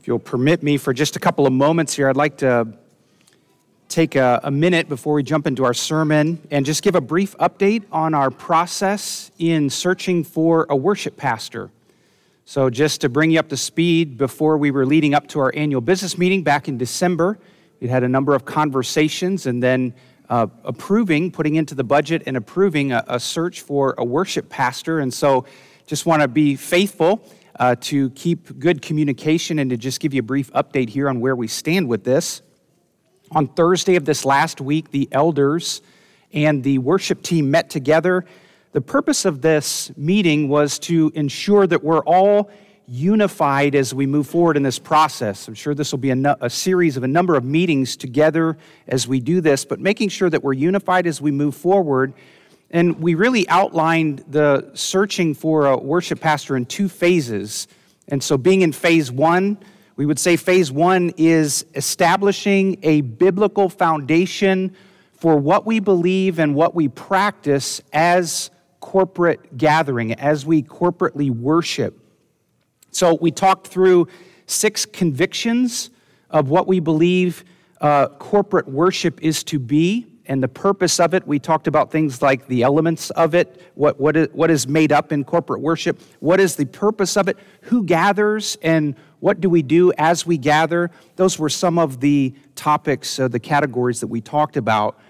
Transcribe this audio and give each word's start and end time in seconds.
If 0.00 0.08
you'll 0.08 0.18
permit 0.18 0.62
me 0.62 0.78
for 0.78 0.94
just 0.94 1.16
a 1.16 1.18
couple 1.18 1.46
of 1.46 1.52
moments 1.52 1.92
here, 1.92 2.08
I'd 2.08 2.16
like 2.16 2.38
to 2.38 2.68
take 3.90 4.16
a, 4.16 4.40
a, 4.44 4.50
minute 4.50 4.88
before 4.88 5.12
we 5.12 5.22
jump 5.22 5.46
into 5.46 5.62
our 5.62 5.74
sermon 5.74 6.40
and 6.50 6.64
just 6.64 6.82
give 6.82 6.94
a 6.94 7.02
brief 7.02 7.36
update 7.36 7.84
on 7.92 8.14
our 8.14 8.30
process 8.30 9.30
in 9.38 9.68
searching 9.68 10.24
for 10.24 10.66
a 10.70 10.74
worship 10.74 11.18
pastor. 11.18 11.70
So, 12.46 12.70
just 12.70 13.02
to 13.02 13.10
bring 13.10 13.30
you 13.30 13.38
up 13.40 13.50
to 13.50 13.58
speed, 13.58 14.16
before 14.16 14.56
we 14.56 14.70
were 14.70 14.86
leading 14.86 15.12
up 15.12 15.28
to 15.28 15.40
our 15.40 15.52
annual 15.54 15.82
business 15.82 16.16
meeting 16.16 16.42
back 16.42 16.66
in 16.66 16.78
December, 16.78 17.38
we 17.78 17.88
had 17.88 18.02
a 18.02 18.08
number 18.08 18.34
of 18.34 18.46
conversations 18.46 19.44
and 19.44 19.62
then 19.62 19.92
uh, 20.30 20.46
approving, 20.64 21.30
putting 21.30 21.56
into 21.56 21.74
the 21.74 21.84
budget 21.84 22.22
and 22.24 22.38
approving 22.38 22.92
a, 22.92 23.04
a 23.06 23.20
search 23.20 23.60
for 23.60 23.94
a 23.98 24.04
worship 24.04 24.48
pastor. 24.48 25.00
And 25.00 25.12
so, 25.12 25.44
just 25.86 26.06
want 26.06 26.22
to 26.22 26.28
be 26.28 26.56
faithful 26.56 27.22
uh, 27.60 27.76
to 27.78 28.08
keep 28.10 28.58
good 28.58 28.80
communication 28.80 29.58
and 29.58 29.68
to 29.70 29.76
just 29.76 30.00
give 30.00 30.14
you 30.14 30.20
a 30.20 30.24
brief 30.24 30.50
update 30.54 30.88
here 30.88 31.08
on 31.08 31.20
where 31.20 31.36
we 31.36 31.46
stand 31.46 31.86
with 31.88 32.02
this. 32.02 32.40
On 33.32 33.46
Thursday 33.46 33.96
of 33.96 34.06
this 34.06 34.24
last 34.24 34.62
week, 34.62 34.90
the 34.90 35.08
elders 35.12 35.82
and 36.32 36.64
the 36.64 36.78
worship 36.78 37.22
team 37.22 37.50
met 37.50 37.68
together. 37.68 38.24
The 38.72 38.80
purpose 38.80 39.26
of 39.26 39.42
this 39.42 39.92
meeting 39.96 40.48
was 40.48 40.78
to 40.80 41.12
ensure 41.14 41.66
that 41.66 41.84
we're 41.84 42.02
all 42.04 42.50
unified 42.86 43.74
as 43.74 43.92
we 43.92 44.06
move 44.06 44.26
forward 44.26 44.56
in 44.56 44.62
this 44.62 44.78
process. 44.78 45.46
I'm 45.46 45.54
sure 45.54 45.74
this 45.74 45.92
will 45.92 45.98
be 45.98 46.10
a, 46.10 46.16
no, 46.16 46.36
a, 46.40 46.48
series 46.48 46.96
of 46.96 47.04
a 47.04 47.08
number 47.08 47.36
of 47.36 47.44
meetings 47.44 47.94
together 47.94 48.56
as 48.88 49.06
we 49.06 49.20
do 49.20 49.40
this, 49.40 49.66
but 49.66 49.78
making 49.78 50.08
sure 50.08 50.30
that 50.30 50.42
we're 50.42 50.54
unified 50.54 51.06
as 51.06 51.20
we 51.20 51.30
move 51.30 51.54
forward 51.54 52.14
and 52.70 53.00
we 53.00 53.14
really 53.14 53.48
outlined 53.48 54.24
the 54.28 54.70
searching 54.74 55.34
for 55.34 55.66
a 55.66 55.76
worship 55.76 56.20
pastor 56.20 56.56
in 56.56 56.66
two 56.66 56.88
phases. 56.88 57.66
And 58.08 58.22
so, 58.22 58.38
being 58.38 58.62
in 58.62 58.72
phase 58.72 59.10
one, 59.10 59.58
we 59.96 60.06
would 60.06 60.18
say 60.18 60.36
phase 60.36 60.70
one 60.70 61.12
is 61.16 61.66
establishing 61.74 62.78
a 62.82 63.00
biblical 63.00 63.68
foundation 63.68 64.74
for 65.12 65.36
what 65.36 65.66
we 65.66 65.80
believe 65.80 66.38
and 66.38 66.54
what 66.54 66.74
we 66.74 66.88
practice 66.88 67.82
as 67.92 68.50
corporate 68.78 69.58
gathering, 69.58 70.14
as 70.14 70.46
we 70.46 70.62
corporately 70.62 71.30
worship. 71.30 71.98
So, 72.92 73.18
we 73.20 73.32
talked 73.32 73.66
through 73.66 74.08
six 74.46 74.86
convictions 74.86 75.90
of 76.30 76.48
what 76.48 76.68
we 76.68 76.78
believe 76.78 77.44
uh, 77.80 78.08
corporate 78.08 78.68
worship 78.68 79.20
is 79.22 79.42
to 79.44 79.58
be 79.58 80.06
and 80.30 80.40
the 80.40 80.48
purpose 80.48 81.00
of 81.00 81.12
it. 81.12 81.26
We 81.26 81.40
talked 81.40 81.66
about 81.66 81.90
things 81.90 82.22
like 82.22 82.46
the 82.46 82.62
elements 82.62 83.10
of 83.10 83.34
it, 83.34 83.60
what, 83.74 83.98
what, 83.98 84.16
is, 84.16 84.28
what 84.32 84.48
is 84.48 84.68
made 84.68 84.92
up 84.92 85.10
in 85.10 85.24
corporate 85.24 85.60
worship, 85.60 86.00
what 86.20 86.38
is 86.38 86.54
the 86.54 86.66
purpose 86.66 87.16
of 87.16 87.26
it, 87.26 87.36
who 87.62 87.82
gathers, 87.82 88.56
and 88.62 88.94
what 89.18 89.40
do 89.40 89.50
we 89.50 89.60
do 89.60 89.92
as 89.98 90.24
we 90.24 90.38
gather. 90.38 90.92
Those 91.16 91.36
were 91.36 91.48
some 91.48 91.80
of 91.80 91.98
the 91.98 92.32
topics, 92.54 93.18
uh, 93.18 93.26
the 93.26 93.40
categories 93.40 93.98
that 94.00 94.06
we 94.06 94.20
talked 94.20 94.56
about. 94.56 95.00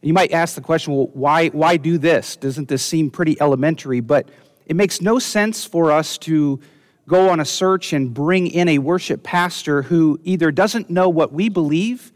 You 0.00 0.12
might 0.12 0.30
ask 0.30 0.54
the 0.54 0.60
question, 0.60 0.94
well, 0.94 1.10
why, 1.12 1.48
why 1.48 1.76
do 1.76 1.98
this? 1.98 2.36
Doesn't 2.36 2.68
this 2.68 2.84
seem 2.84 3.10
pretty 3.10 3.36
elementary? 3.40 3.98
But 3.98 4.28
it 4.66 4.76
makes 4.76 5.00
no 5.00 5.18
sense 5.18 5.64
for 5.64 5.90
us 5.90 6.16
to 6.18 6.60
go 7.08 7.30
on 7.30 7.40
a 7.40 7.44
search 7.44 7.92
and 7.92 8.14
bring 8.14 8.46
in 8.46 8.68
a 8.68 8.78
worship 8.78 9.24
pastor 9.24 9.82
who 9.82 10.20
either 10.22 10.52
doesn't 10.52 10.88
know 10.88 11.08
what 11.08 11.32
we 11.32 11.48
believe 11.48 12.12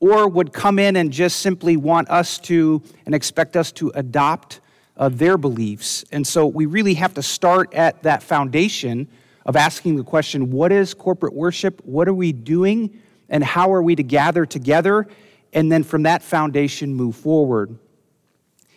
or 0.00 0.28
would 0.28 0.52
come 0.52 0.78
in 0.78 0.96
and 0.96 1.12
just 1.12 1.40
simply 1.40 1.76
want 1.76 2.08
us 2.08 2.38
to 2.38 2.82
and 3.06 3.14
expect 3.14 3.56
us 3.56 3.72
to 3.72 3.90
adopt 3.94 4.60
uh, 4.96 5.08
their 5.08 5.38
beliefs. 5.38 6.04
And 6.12 6.26
so 6.26 6.46
we 6.46 6.66
really 6.66 6.94
have 6.94 7.14
to 7.14 7.22
start 7.22 7.72
at 7.74 8.02
that 8.02 8.22
foundation 8.22 9.08
of 9.46 9.56
asking 9.56 9.96
the 9.96 10.04
question 10.04 10.50
what 10.50 10.72
is 10.72 10.94
corporate 10.94 11.34
worship? 11.34 11.80
What 11.84 12.08
are 12.08 12.14
we 12.14 12.32
doing? 12.32 13.00
And 13.28 13.42
how 13.42 13.72
are 13.72 13.82
we 13.82 13.96
to 13.96 14.02
gather 14.02 14.46
together? 14.46 15.06
And 15.52 15.70
then 15.72 15.82
from 15.82 16.02
that 16.02 16.22
foundation, 16.22 16.94
move 16.94 17.16
forward. 17.16 17.78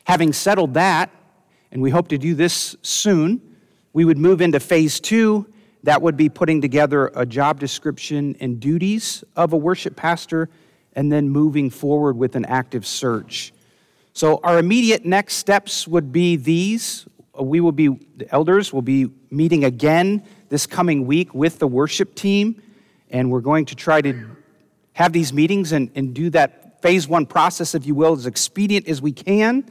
Having 0.06 0.34
settled 0.34 0.74
that, 0.76 1.10
and 1.72 1.82
we 1.82 1.90
hope 1.90 2.08
to 2.10 2.18
do 2.18 2.36
this 2.36 2.76
soon, 2.82 3.42
we 3.94 4.06
would 4.06 4.18
move 4.18 4.42
into 4.42 4.60
phase 4.60 5.00
two. 5.00 5.46
That 5.84 6.02
would 6.02 6.16
be 6.16 6.30
putting 6.30 6.62
together 6.62 7.12
a 7.16 7.26
job 7.26 7.60
description 7.60 8.36
and 8.40 8.60
duties 8.60 9.24
of 9.36 9.54
a 9.54 9.58
worship 9.58 9.96
pastor 9.96 10.50
and 10.94 11.12
then 11.12 11.30
moving 11.30 11.70
forward 11.70 12.18
with 12.18 12.36
an 12.36 12.46
active 12.46 12.86
search. 12.86 13.54
So, 14.14 14.40
our 14.44 14.60
immediate 14.60 15.06
next 15.06 15.36
steps 15.36 15.88
would 15.88 16.12
be 16.12 16.36
these. 16.36 17.06
We 17.40 17.62
will 17.62 17.72
be, 17.72 17.88
the 18.18 18.30
elders 18.34 18.74
will 18.74 18.82
be 18.82 19.10
meeting 19.30 19.64
again 19.64 20.24
this 20.50 20.68
coming 20.68 21.06
week 21.06 21.34
with 21.34 21.60
the 21.60 21.68
worship 21.68 22.14
team, 22.14 22.62
and 23.10 23.32
we're 23.32 23.40
going 23.40 23.66
to 23.66 23.76
try 23.76 24.02
to 24.02 24.28
have 24.94 25.14
these 25.14 25.32
meetings 25.32 25.72
and, 25.72 25.90
and 25.96 26.14
do 26.14 26.30
that 26.32 26.82
phase 26.82 27.08
one 27.08 27.26
process, 27.26 27.74
if 27.74 27.86
you 27.86 27.96
will, 27.96 28.14
as 28.14 28.26
expedient 28.26 28.88
as 28.88 29.02
we 29.02 29.12
can. 29.12 29.64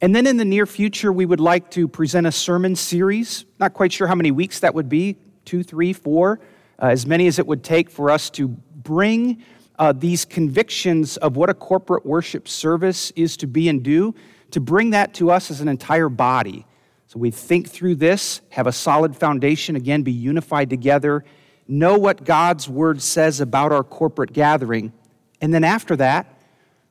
And 0.00 0.16
then 0.16 0.26
in 0.26 0.36
the 0.36 0.44
near 0.44 0.66
future, 0.66 1.12
we 1.12 1.26
would 1.26 1.40
like 1.40 1.70
to 1.72 1.86
present 1.86 2.26
a 2.26 2.32
sermon 2.32 2.74
series. 2.74 3.44
Not 3.60 3.74
quite 3.74 3.92
sure 3.92 4.06
how 4.06 4.14
many 4.14 4.30
weeks 4.30 4.60
that 4.60 4.74
would 4.74 4.88
be 4.88 5.16
two, 5.44 5.62
three, 5.62 5.92
four, 5.92 6.40
uh, 6.80 6.86
as 6.86 7.06
many 7.06 7.26
as 7.26 7.38
it 7.38 7.46
would 7.46 7.62
take 7.62 7.90
for 7.90 8.10
us 8.10 8.30
to 8.30 8.48
bring 8.48 9.44
uh, 9.78 9.92
these 9.92 10.24
convictions 10.24 11.16
of 11.16 11.36
what 11.36 11.50
a 11.50 11.54
corporate 11.54 12.04
worship 12.04 12.48
service 12.48 13.10
is 13.16 13.36
to 13.38 13.46
be 13.46 13.68
and 13.68 13.82
do, 13.82 14.14
to 14.50 14.60
bring 14.60 14.90
that 14.90 15.14
to 15.14 15.30
us 15.30 15.50
as 15.50 15.60
an 15.60 15.68
entire 15.68 16.08
body. 16.08 16.66
So 17.06 17.18
we 17.18 17.30
think 17.30 17.68
through 17.68 17.96
this, 17.96 18.40
have 18.50 18.66
a 18.66 18.72
solid 18.72 19.16
foundation, 19.16 19.76
again, 19.76 20.02
be 20.02 20.12
unified 20.12 20.70
together, 20.70 21.24
know 21.68 21.98
what 21.98 22.24
God's 22.24 22.68
word 22.68 23.02
says 23.02 23.40
about 23.40 23.72
our 23.72 23.84
corporate 23.84 24.32
gathering, 24.32 24.92
and 25.40 25.52
then 25.52 25.64
after 25.64 25.96
that, 25.96 26.38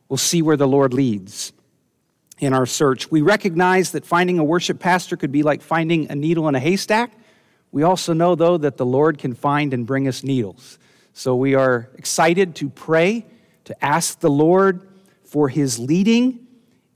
we'll 0.09 0.17
see 0.17 0.41
where 0.41 0.57
the 0.57 0.67
Lord 0.67 0.93
leads 0.93 1.53
in 2.39 2.53
our 2.53 2.65
search. 2.65 3.09
We 3.09 3.21
recognize 3.21 3.91
that 3.91 4.05
finding 4.05 4.39
a 4.39 4.43
worship 4.43 4.79
pastor 4.79 5.15
could 5.15 5.31
be 5.31 5.43
like 5.43 5.61
finding 5.61 6.11
a 6.11 6.15
needle 6.15 6.47
in 6.49 6.55
a 6.55 6.59
haystack. 6.59 7.13
We 7.71 7.83
also 7.83 8.13
know, 8.13 8.35
though, 8.35 8.57
that 8.57 8.77
the 8.77 8.85
Lord 8.85 9.17
can 9.17 9.33
find 9.33 9.73
and 9.73 9.85
bring 9.85 10.07
us 10.07 10.23
needles. 10.23 10.77
So 11.13 11.35
we 11.35 11.55
are 11.55 11.89
excited 11.95 12.55
to 12.55 12.69
pray, 12.69 13.25
to 13.65 13.85
ask 13.85 14.19
the 14.19 14.29
Lord 14.29 14.87
for 15.25 15.49
his 15.49 15.77
leading. 15.77 16.47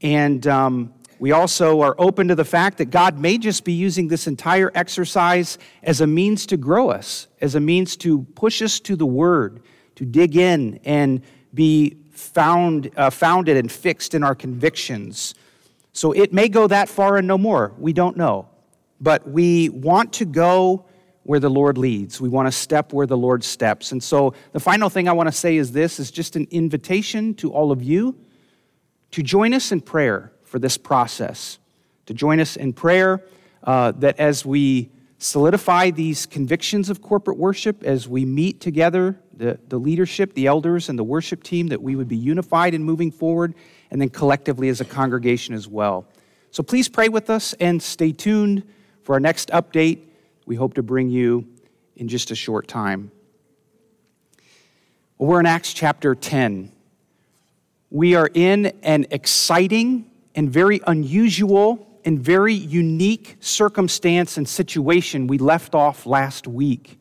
And 0.02 0.46
um, 0.48 0.94
we 1.20 1.32
also 1.32 1.82
are 1.82 1.96
open 1.98 2.30
to 2.30 2.36
the 2.36 2.46
fact 2.46 2.78
that 2.78 2.86
God 2.86 3.20
may 3.20 3.38
just 3.38 3.64
be 3.66 3.74
using 3.74 4.08
this 4.08 4.28
entire 4.28 4.72
exercise 4.74 5.58
as 5.84 6.02
a 6.02 6.08
means 6.08 6.46
to 6.48 6.58
grow 6.58 6.90
us, 6.90 7.28
as 7.42 7.56
a 7.56 7.60
means 7.60 7.96
to 7.98 8.24
push 8.36 8.62
us 8.62 8.80
to 8.82 8.96
the 8.96 9.06
Word, 9.06 9.62
to 9.96 10.06
dig 10.06 10.38
in 10.38 10.80
and 10.86 11.22
be 11.54 11.98
found, 12.12 12.92
uh, 12.96 13.10
founded 13.10 13.58
and 13.58 13.72
fixed 13.72 14.14
in 14.14 14.24
our 14.24 14.36
convictions. 14.36 15.36
So 15.92 16.12
it 16.14 16.34
may 16.34 16.50
go 16.50 16.68
that 16.68 16.90
far 16.90 17.18
and 17.18 17.28
no 17.28 17.38
more. 17.38 17.74
We 17.78 17.94
don't 17.94 18.18
know. 18.18 18.50
But 19.02 19.28
we 19.28 19.70
want 19.70 20.14
to 20.14 20.26
go 20.26 20.86
where 21.26 21.40
the 21.40 21.50
Lord 21.50 21.76
leads. 21.76 22.22
We 22.22 22.30
want 22.30 22.48
to 22.48 22.52
step 22.52 22.94
where 22.94 23.08
the 23.08 23.18
Lord 23.18 23.44
steps. 23.44 23.92
And 23.92 24.02
so 24.02 24.36
the 24.52 24.60
final 24.60 24.90
thing 24.90 25.10
I 25.10 25.12
want 25.12 25.28
to 25.28 25.34
say 25.34 25.58
is 25.58 25.72
this 25.72 26.00
is 26.00 26.12
just 26.12 26.36
an 26.36 26.48
invitation 26.52 27.34
to 27.36 27.52
all 27.52 27.72
of 27.72 27.82
you 27.82 28.16
to 29.10 29.24
join 29.24 29.52
us 29.52 29.72
in 29.72 29.82
prayer 29.82 30.32
for 30.44 30.60
this 30.60 30.78
process. 30.78 31.58
To 32.06 32.14
join 32.14 32.40
us 32.40 32.56
in 32.56 32.74
prayer 32.74 33.26
uh, 33.64 33.94
that 33.94 34.20
as 34.20 34.46
we 34.46 34.92
solidify 35.18 35.90
these 35.90 36.28
convictions 36.28 36.92
of 36.92 37.02
corporate 37.02 37.38
worship, 37.38 37.84
as 37.84 38.08
we 38.08 38.24
meet 38.24 38.62
together, 38.62 39.20
the, 39.36 39.58
the 39.68 39.80
leadership, 39.80 40.36
the 40.36 40.46
elders, 40.46 40.90
and 40.90 41.00
the 41.00 41.04
worship 41.04 41.42
team, 41.42 41.70
that 41.70 41.82
we 41.82 41.96
would 41.96 42.08
be 42.08 42.16
unified 42.16 42.76
in 42.76 42.84
moving 42.84 43.10
forward, 43.10 43.56
and 43.90 44.00
then 44.00 44.10
collectively 44.10 44.70
as 44.70 44.80
a 44.80 44.86
congregation 44.86 45.56
as 45.56 45.68
well. 45.68 46.06
So 46.52 46.62
please 46.62 46.88
pray 46.88 47.10
with 47.10 47.32
us 47.32 47.54
and 47.54 47.82
stay 47.82 48.12
tuned 48.12 48.62
for 49.02 49.14
our 49.14 49.20
next 49.20 49.50
update 49.50 50.02
we 50.46 50.56
hope 50.56 50.76
to 50.76 50.84
bring 50.84 51.10
you 51.10 51.48
in 51.96 52.08
just 52.08 52.32
a 52.32 52.36
short 52.36 52.68
time. 52.68 53.12
Well, 55.18 55.30
we're 55.30 55.40
in 55.40 55.46
Acts 55.46 55.74
chapter 55.74 56.14
10. 56.14 56.72
We 57.90 58.16
are 58.16 58.30
in 58.34 58.68
an 58.84 59.08
exciting 59.12 60.10
and 60.36 60.50
very 60.50 60.82
unusual 60.86 61.88
and 62.04 62.20
very 62.20 62.54
unique 62.54 63.38
circumstance 63.40 64.38
and 64.38 64.48
situation 64.48 65.28
we 65.28 65.38
left 65.38 65.74
off 65.74 66.06
last 66.06 66.48
week 66.48 67.00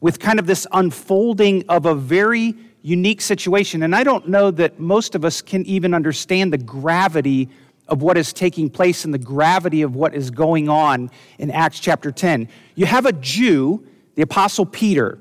with 0.00 0.18
kind 0.18 0.38
of 0.38 0.46
this 0.46 0.66
unfolding 0.72 1.64
of 1.68 1.86
a 1.86 1.94
very 1.94 2.54
unique 2.82 3.20
situation. 3.20 3.82
And 3.82 3.94
I 3.94 4.04
don't 4.04 4.28
know 4.28 4.50
that 4.50 4.78
most 4.78 5.14
of 5.14 5.24
us 5.24 5.40
can 5.40 5.64
even 5.66 5.94
understand 5.94 6.52
the 6.52 6.58
gravity 6.58 7.48
of 7.88 8.02
what 8.02 8.16
is 8.16 8.32
taking 8.32 8.70
place 8.70 9.04
and 9.04 9.12
the 9.12 9.18
gravity 9.18 9.82
of 9.82 9.94
what 9.94 10.14
is 10.14 10.30
going 10.30 10.68
on 10.68 11.10
in 11.38 11.50
Acts 11.50 11.80
chapter 11.80 12.10
10. 12.10 12.48
You 12.74 12.86
have 12.86 13.06
a 13.06 13.12
Jew, 13.12 13.86
the 14.14 14.22
Apostle 14.22 14.66
Peter. 14.66 15.18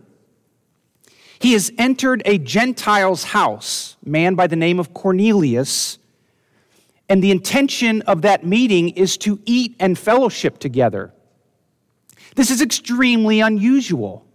He 1.40 1.54
has 1.54 1.72
entered 1.78 2.22
a 2.26 2.38
Gentile's 2.38 3.26
house, 3.26 3.98
man 4.06 4.36
by 4.36 4.48
the 4.48 4.56
name 4.56 4.80
of 4.80 4.94
Cornelius, 4.94 5.98
and 7.10 7.22
the 7.22 7.32
intention 7.32 8.02
of 8.04 8.22
that 8.22 8.46
meeting 8.46 8.90
is 8.90 9.18
to 9.18 9.40
eat 9.46 9.76
and 9.80 10.00
fellowship 10.00 10.58
together. 10.58 11.14
This 12.36 12.50
is 12.50 12.62
extremely 12.62 13.42
unusual. 13.42 14.26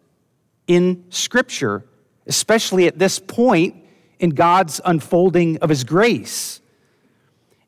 in 0.69 1.03
Scripture, 1.09 1.85
especially 2.27 2.87
at 2.87 2.99
this 2.99 3.19
point 3.19 3.75
in 4.21 4.31
God's 4.31 4.81
unfolding 4.85 5.57
of 5.59 5.71
His 5.71 5.83
grace. 5.83 6.61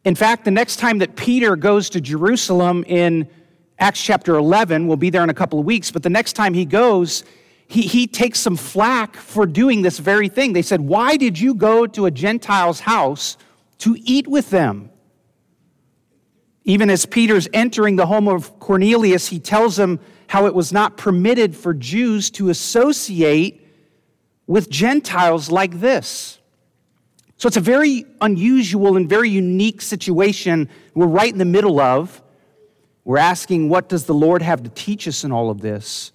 In 0.04 0.14
fact, 0.14 0.44
the 0.44 0.50
next 0.50 0.76
time 0.76 0.98
that 0.98 1.14
Peter 1.16 1.56
goes 1.56 1.90
to 1.90 2.00
Jerusalem 2.00 2.84
in 2.86 3.28
Acts 3.78 4.02
chapter 4.02 4.36
11, 4.36 4.86
we'll 4.86 4.96
be 4.96 5.10
there 5.10 5.22
in 5.22 5.30
a 5.30 5.34
couple 5.34 5.58
of 5.58 5.66
weeks, 5.66 5.90
but 5.90 6.02
the 6.02 6.10
next 6.10 6.32
time 6.34 6.54
he 6.54 6.64
goes, 6.64 7.22
he, 7.70 7.82
he 7.82 8.06
takes 8.06 8.40
some 8.40 8.56
flack 8.56 9.14
for 9.14 9.46
doing 9.46 9.82
this 9.82 9.98
very 9.98 10.28
thing. 10.28 10.54
They 10.54 10.62
said, 10.62 10.80
Why 10.80 11.16
did 11.16 11.38
you 11.38 11.54
go 11.54 11.86
to 11.86 12.06
a 12.06 12.10
Gentile's 12.10 12.80
house 12.80 13.36
to 13.78 13.96
eat 14.00 14.26
with 14.26 14.50
them? 14.50 14.90
Even 16.64 16.90
as 16.90 17.06
Peter's 17.06 17.48
entering 17.52 17.96
the 17.96 18.06
home 18.06 18.26
of 18.26 18.58
Cornelius, 18.58 19.28
he 19.28 19.38
tells 19.38 19.78
him 19.78 20.00
how 20.26 20.46
it 20.46 20.54
was 20.54 20.72
not 20.72 20.96
permitted 20.96 21.54
for 21.54 21.72
Jews 21.72 22.30
to 22.32 22.48
associate 22.48 23.66
with 24.46 24.68
Gentiles 24.68 25.48
like 25.50 25.80
this. 25.80 26.39
So 27.40 27.46
it's 27.46 27.56
a 27.56 27.60
very 27.62 28.04
unusual 28.20 28.98
and 28.98 29.08
very 29.08 29.30
unique 29.30 29.80
situation 29.80 30.68
we're 30.92 31.06
right 31.06 31.32
in 31.32 31.38
the 31.38 31.46
middle 31.46 31.80
of. 31.80 32.20
We're 33.04 33.16
asking, 33.16 33.70
what 33.70 33.88
does 33.88 34.04
the 34.04 34.12
Lord 34.12 34.42
have 34.42 34.62
to 34.62 34.68
teach 34.68 35.08
us 35.08 35.24
in 35.24 35.32
all 35.32 35.48
of 35.48 35.62
this? 35.62 36.12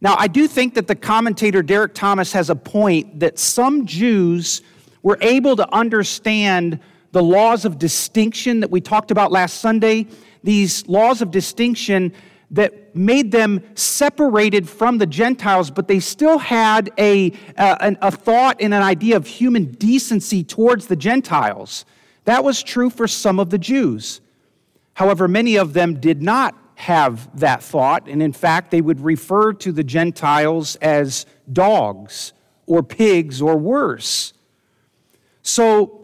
Now, 0.00 0.16
I 0.18 0.26
do 0.26 0.48
think 0.48 0.74
that 0.74 0.88
the 0.88 0.96
commentator 0.96 1.62
Derek 1.62 1.94
Thomas 1.94 2.32
has 2.32 2.50
a 2.50 2.56
point 2.56 3.20
that 3.20 3.38
some 3.38 3.86
Jews 3.86 4.62
were 5.04 5.16
able 5.20 5.54
to 5.54 5.72
understand 5.72 6.80
the 7.12 7.22
laws 7.22 7.64
of 7.64 7.78
distinction 7.78 8.58
that 8.60 8.70
we 8.72 8.80
talked 8.80 9.12
about 9.12 9.30
last 9.30 9.60
Sunday, 9.60 10.08
these 10.42 10.84
laws 10.88 11.22
of 11.22 11.30
distinction 11.30 12.12
that 12.52 12.94
made 12.94 13.32
them 13.32 13.62
separated 13.74 14.68
from 14.68 14.98
the 14.98 15.06
Gentiles, 15.06 15.70
but 15.70 15.88
they 15.88 15.98
still 15.98 16.38
had 16.38 16.90
a, 16.98 17.32
uh, 17.56 17.76
a, 17.80 18.08
a, 18.08 18.10
thought 18.10 18.58
and 18.60 18.74
an 18.74 18.82
idea 18.82 19.16
of 19.16 19.26
human 19.26 19.72
decency 19.72 20.44
towards 20.44 20.86
the 20.86 20.96
Gentiles. 20.96 21.86
That 22.24 22.44
was 22.44 22.62
true 22.62 22.90
for 22.90 23.08
some 23.08 23.40
of 23.40 23.48
the 23.48 23.58
Jews. 23.58 24.20
However, 24.94 25.26
many 25.26 25.56
of 25.56 25.72
them 25.72 25.98
did 25.98 26.22
not 26.22 26.54
have 26.74 27.40
that 27.40 27.62
thought, 27.62 28.06
and 28.06 28.22
in 28.22 28.32
fact, 28.32 28.70
they 28.70 28.82
would 28.82 29.00
refer 29.00 29.54
to 29.54 29.72
the 29.72 29.84
Gentiles 29.84 30.76
as 30.76 31.24
dogs 31.50 32.34
or 32.66 32.82
pigs 32.82 33.40
or 33.40 33.56
worse. 33.56 34.34
So 35.42 36.00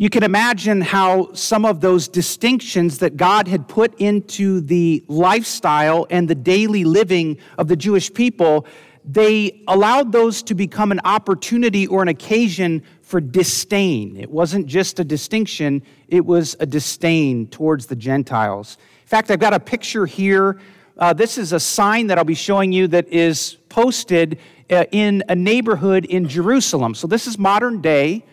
you 0.00 0.08
can 0.08 0.22
imagine 0.22 0.80
how 0.80 1.32
some 1.32 1.64
of 1.64 1.80
those 1.80 2.06
distinctions 2.06 2.98
that 2.98 3.16
God 3.16 3.48
had 3.48 3.66
put 3.66 3.98
into 3.98 4.60
the 4.60 5.04
lifestyle 5.08 6.06
and 6.08 6.28
the 6.28 6.36
daily 6.36 6.84
living 6.84 7.36
of 7.58 7.66
the 7.66 7.74
Jewish 7.74 8.14
people, 8.14 8.64
they 9.04 9.60
allowed 9.66 10.12
those 10.12 10.40
to 10.44 10.54
become 10.54 10.92
an 10.92 11.00
opportunity 11.04 11.88
or 11.88 12.00
an 12.00 12.06
occasion 12.06 12.84
for 13.02 13.20
disdain. 13.20 14.16
It 14.16 14.30
wasn't 14.30 14.68
just 14.68 15.00
a 15.00 15.04
distinction, 15.04 15.82
it 16.06 16.24
was 16.24 16.54
a 16.60 16.66
disdain 16.66 17.48
towards 17.48 17.86
the 17.86 17.96
Gentiles. 17.96 18.78
In 19.02 19.08
fact, 19.08 19.32
I've 19.32 19.40
got 19.40 19.52
a 19.52 19.60
picture 19.60 20.06
here. 20.06 20.60
Uh, 20.96 21.12
this 21.12 21.38
is 21.38 21.52
a 21.52 21.60
sign 21.60 22.06
that 22.06 22.18
I'll 22.18 22.24
be 22.24 22.34
showing 22.34 22.70
you 22.70 22.86
that 22.88 23.08
is 23.08 23.56
posted 23.68 24.38
uh, 24.70 24.84
in 24.92 25.24
a 25.28 25.34
neighborhood 25.34 26.04
in 26.04 26.28
Jerusalem. 26.28 26.94
So 26.94 27.08
this 27.08 27.26
is 27.26 27.36
modern 27.36 27.80
day, 27.80 28.24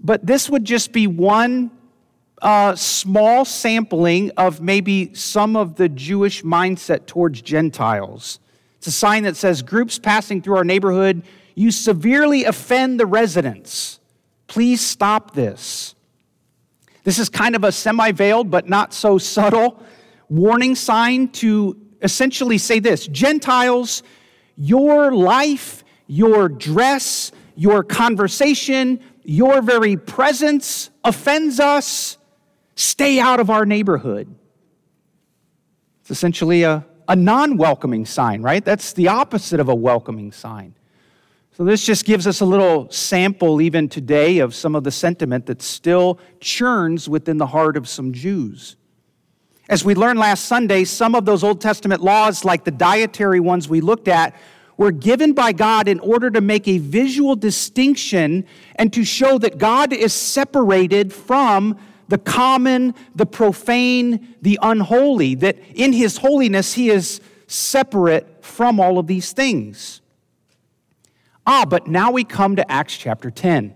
but 0.00 0.26
this 0.26 0.50
would 0.50 0.64
just 0.64 0.92
be 0.92 1.06
one 1.06 1.70
uh, 2.42 2.74
small 2.74 3.44
sampling 3.44 4.30
of 4.32 4.60
maybe 4.60 5.14
some 5.14 5.56
of 5.56 5.76
the 5.76 5.88
Jewish 5.88 6.42
mindset 6.42 7.06
towards 7.06 7.40
Gentiles. 7.40 8.38
It's 8.78 8.86
a 8.86 8.92
sign 8.92 9.22
that 9.22 9.36
says, 9.36 9.62
Groups 9.62 9.98
passing 9.98 10.42
through 10.42 10.56
our 10.56 10.64
neighborhood, 10.64 11.22
you 11.54 11.70
severely 11.70 12.44
offend 12.44 13.00
the 13.00 13.06
residents. 13.06 14.00
Please 14.46 14.80
stop 14.80 15.34
this. 15.34 15.94
This 17.04 17.18
is 17.18 17.28
kind 17.28 17.54
of 17.54 17.64
a 17.64 17.72
semi 17.72 18.12
veiled 18.12 18.50
but 18.50 18.68
not 18.68 18.92
so 18.92 19.18
subtle 19.18 19.82
warning 20.28 20.74
sign 20.74 21.28
to 21.28 21.78
essentially 22.02 22.58
say 22.58 22.78
this 22.78 23.06
Gentiles, 23.06 24.02
your 24.56 25.12
life, 25.12 25.84
your 26.06 26.48
dress, 26.48 27.32
your 27.56 27.82
conversation, 27.82 29.00
your 29.24 29.62
very 29.62 29.96
presence 29.96 30.90
offends 31.02 31.58
us. 31.58 32.18
Stay 32.76 33.18
out 33.18 33.40
of 33.40 33.50
our 33.50 33.64
neighborhood. 33.64 34.34
It's 36.02 36.10
essentially 36.10 36.64
a, 36.64 36.84
a 37.08 37.16
non 37.16 37.56
welcoming 37.56 38.04
sign, 38.04 38.42
right? 38.42 38.64
That's 38.64 38.92
the 38.92 39.08
opposite 39.08 39.60
of 39.60 39.68
a 39.68 39.74
welcoming 39.74 40.32
sign. 40.32 40.74
So, 41.56 41.64
this 41.64 41.86
just 41.86 42.04
gives 42.04 42.26
us 42.26 42.40
a 42.40 42.44
little 42.44 42.90
sample, 42.90 43.60
even 43.60 43.88
today, 43.88 44.40
of 44.40 44.54
some 44.54 44.74
of 44.74 44.82
the 44.84 44.90
sentiment 44.90 45.46
that 45.46 45.62
still 45.62 46.18
churns 46.40 47.08
within 47.08 47.38
the 47.38 47.46
heart 47.46 47.76
of 47.76 47.88
some 47.88 48.12
Jews. 48.12 48.76
As 49.68 49.84
we 49.84 49.94
learned 49.94 50.18
last 50.18 50.44
Sunday, 50.44 50.84
some 50.84 51.14
of 51.14 51.24
those 51.24 51.42
Old 51.42 51.60
Testament 51.60 52.02
laws, 52.02 52.44
like 52.44 52.64
the 52.64 52.70
dietary 52.70 53.40
ones 53.40 53.68
we 53.68 53.80
looked 53.80 54.08
at, 54.08 54.34
were 54.76 54.92
given 54.92 55.32
by 55.32 55.52
God 55.52 55.88
in 55.88 56.00
order 56.00 56.30
to 56.30 56.40
make 56.40 56.66
a 56.66 56.78
visual 56.78 57.36
distinction 57.36 58.44
and 58.76 58.92
to 58.92 59.04
show 59.04 59.38
that 59.38 59.58
God 59.58 59.92
is 59.92 60.12
separated 60.12 61.12
from 61.12 61.78
the 62.08 62.18
common, 62.18 62.94
the 63.14 63.26
profane, 63.26 64.36
the 64.42 64.58
unholy, 64.62 65.34
that 65.36 65.58
in 65.74 65.92
his 65.92 66.18
holiness 66.18 66.74
he 66.74 66.90
is 66.90 67.20
separate 67.46 68.44
from 68.44 68.80
all 68.80 68.98
of 68.98 69.06
these 69.06 69.32
things. 69.32 70.00
Ah, 71.46 71.64
but 71.68 71.86
now 71.86 72.10
we 72.10 72.24
come 72.24 72.56
to 72.56 72.70
Acts 72.70 72.96
chapter 72.96 73.30
10. 73.30 73.74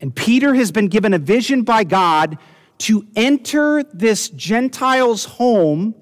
And 0.00 0.14
Peter 0.14 0.54
has 0.54 0.72
been 0.72 0.88
given 0.88 1.14
a 1.14 1.18
vision 1.18 1.62
by 1.62 1.84
God 1.84 2.38
to 2.78 3.06
enter 3.14 3.84
this 3.84 4.28
Gentile's 4.30 5.24
home 5.24 5.94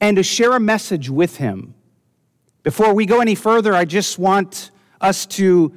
and 0.00 0.16
to 0.16 0.22
share 0.22 0.52
a 0.52 0.60
message 0.60 1.10
with 1.10 1.36
him. 1.36 1.74
Before 2.62 2.92
we 2.92 3.06
go 3.06 3.20
any 3.20 3.34
further, 3.34 3.74
I 3.74 3.86
just 3.86 4.18
want 4.18 4.70
us 5.00 5.24
to 5.26 5.72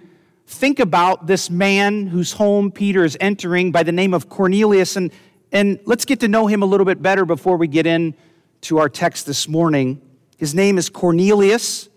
think 0.48 0.80
about 0.80 1.28
this 1.28 1.50
man 1.50 2.08
whose 2.08 2.34
home 2.34 2.72
Peter 2.72 3.06
is 3.06 3.16
entering 3.22 3.72
by 3.72 3.84
the 3.84 3.94
name 3.94 4.14
of 4.14 4.28
Cornelius, 4.28 4.98
and, 4.98 5.10
and 5.54 5.80
let's 5.86 6.04
get 6.04 6.20
to 6.20 6.28
know 6.28 6.46
him 6.46 6.62
a 6.62 6.66
little 6.66 6.86
bit 6.86 7.02
better 7.02 7.24
before 7.24 7.56
we 7.56 7.70
get 7.70 7.88
into 7.88 8.80
our 8.80 8.90
text 8.90 9.26
this 9.26 9.48
morning. 9.48 10.02
His 10.38 10.54
name 10.54 10.78
is 10.78 10.90
Cornelius. 10.90 11.88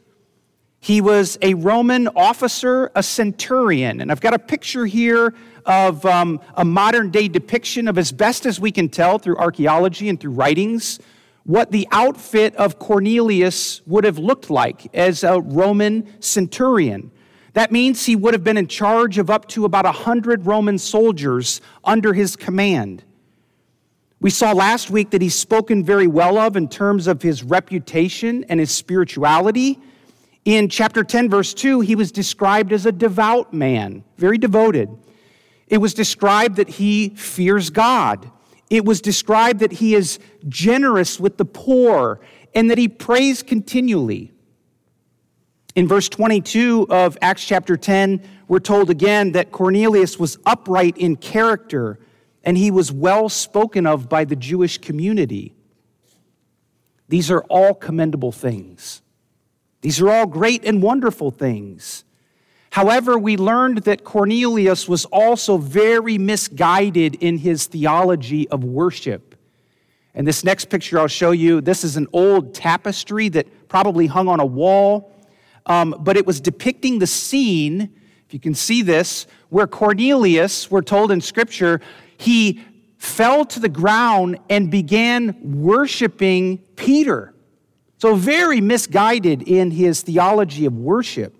He 0.79 1.01
was 1.01 1.37
a 1.43 1.55
Roman 1.55 2.07
officer, 2.15 2.93
a 2.95 3.03
centurion. 3.03 4.01
And 4.01 4.13
I've 4.13 4.21
got 4.21 4.35
a 4.35 4.39
picture 4.39 4.87
here 4.87 5.35
of 5.65 6.07
um, 6.07 6.41
a 6.55 6.65
modern 6.65 7.11
day 7.11 7.27
depiction 7.27 7.89
of, 7.89 7.99
as 7.99 8.13
best 8.13 8.47
as 8.47 8.61
we 8.61 8.71
can 8.71 8.89
tell 8.89 9.19
through 9.19 9.37
archaeology 9.39 10.09
and 10.09 10.21
through 10.21 10.31
writings, 10.31 11.01
what 11.47 11.71
the 11.71 11.87
outfit 11.93 12.55
of 12.57 12.81
Cornelius 12.81 13.81
would 13.87 14.03
have 14.03 14.19
looked 14.19 14.51
like 14.51 14.93
as 14.93 15.23
a 15.23 15.41
Roman 15.41 16.21
centurion. 16.21 17.13
That 17.53 17.71
means 17.71 18.05
he 18.05 18.17
would 18.17 18.35
have 18.35 18.43
been 18.43 18.57
in 18.57 18.67
charge 18.67 19.17
of 19.17 19.31
up 19.31 19.47
to 19.51 19.65
about 19.65 19.85
100 19.85 20.45
Roman 20.45 20.77
soldiers 20.77 21.61
under 21.85 22.13
his 22.13 22.35
command. 22.35 23.05
We 24.21 24.29
saw 24.31 24.53
last 24.53 24.91
week 24.91 25.11
that 25.11 25.23
he's 25.23 25.37
spoken 25.37 25.85
very 25.85 26.09
well 26.09 26.37
of 26.37 26.57
in 26.57 26.69
terms 26.69 27.07
of 27.07 27.23
his 27.23 27.45
reputation 27.45 28.45
and 28.49 28.59
his 28.59 28.73
spirituality. 28.73 29.79
In 30.45 30.69
chapter 30.69 31.05
10, 31.05 31.31
verse 31.31 31.55
2, 31.55 31.81
he 31.81 31.95
was 31.95 32.11
described 32.11 32.73
as 32.73 32.87
a 32.87 32.93
devout 32.93 33.55
man, 33.55 34.03
very 34.17 34.37
devoted. 34.37 34.89
It 35.69 35.79
was 35.79 35.95
described 35.95 36.57
that 36.57 36.69
he 36.69 37.11
fears 37.11 37.71
God. 37.71 38.33
It 38.71 38.85
was 38.85 39.01
described 39.01 39.61
that 39.61 39.73
he 39.73 39.95
is 39.95 40.19
generous 40.49 41.21
with 41.21 41.37
the 41.37 41.45
poor 41.45 42.21
and 42.55 42.71
that 42.71 42.79
he 42.79 42.89
prays 42.89 43.43
continually. 43.43 44.33
In 45.75 45.87
verse 45.87 46.09
22 46.09 46.87
of 46.89 47.19
Acts 47.21 47.45
chapter 47.45 47.77
10, 47.77 48.23
we're 48.49 48.61
told 48.61 48.91
again 48.91 49.33
that 49.33 49.53
Cornelius 49.53 50.19
was 50.19 50.39
upright 50.47 50.97
in 50.97 51.17
character 51.17 51.99
and 52.43 52.57
he 52.57 52.71
was 52.71 52.91
well 52.91 53.29
spoken 53.29 53.87
of 53.87 54.09
by 54.09 54.25
the 54.25 54.37
Jewish 54.37 54.79
community. 54.79 55.55
These 57.09 57.31
are 57.31 57.43
all 57.43 57.75
commendable 57.75 58.33
things. 58.33 59.03
These 59.83 60.01
are 60.01 60.11
all 60.11 60.27
great 60.27 60.65
and 60.65 60.83
wonderful 60.83 61.31
things. 61.31 62.05
However, 62.77 63.19
we 63.19 63.39
learned 63.39 63.79
that 63.85 64.05
Cornelius 64.05 64.87
was 64.87 65.07
also 65.07 65.57
very 65.57 66.19
misguided 66.19 67.15
in 67.15 67.39
his 67.39 67.65
theology 67.65 68.47
of 68.51 68.65
worship. 68.65 69.35
And 70.15 70.29
this 70.29 70.45
next 70.45 70.67
picture 70.67 70.99
I'll 70.99 71.07
show 71.07 71.31
you, 71.31 71.63
this 71.63 71.85
is 71.85 71.97
an 71.97 72.07
old 72.13 72.53
tapestry 72.53 73.31
that 73.31 73.71
probably 73.71 74.07
hung 74.07 74.29
on 74.29 74.41
a 74.41 74.45
wall, 74.45 75.11
um, 75.65 75.95
but 76.01 76.19
it 76.19 76.27
was 76.27 76.39
depicting 76.39 76.99
the 76.99 77.07
scene, 77.07 77.89
if 78.27 78.35
you 78.35 78.41
can 78.41 78.55
see 78.55 78.83
this, 78.83 79.27
where 79.49 79.67
Cornelius, 79.67 80.71
we're 80.71 80.83
told 80.83 81.11
in 81.11 81.23
Scripture, 81.23 81.81
he 82.19 82.63
fell 82.99 83.47
to 83.47 83.59
the 83.59 83.71
ground 83.71 84.39
and 84.51 84.71
began 84.71 85.35
worshiping 85.63 86.59
Peter. 86.77 87.33
So, 87.97 88.17
very 88.17 88.61
misguided 88.61 89.49
in 89.49 89.71
his 89.71 90.03
theology 90.03 90.67
of 90.67 90.77
worship. 90.77 91.35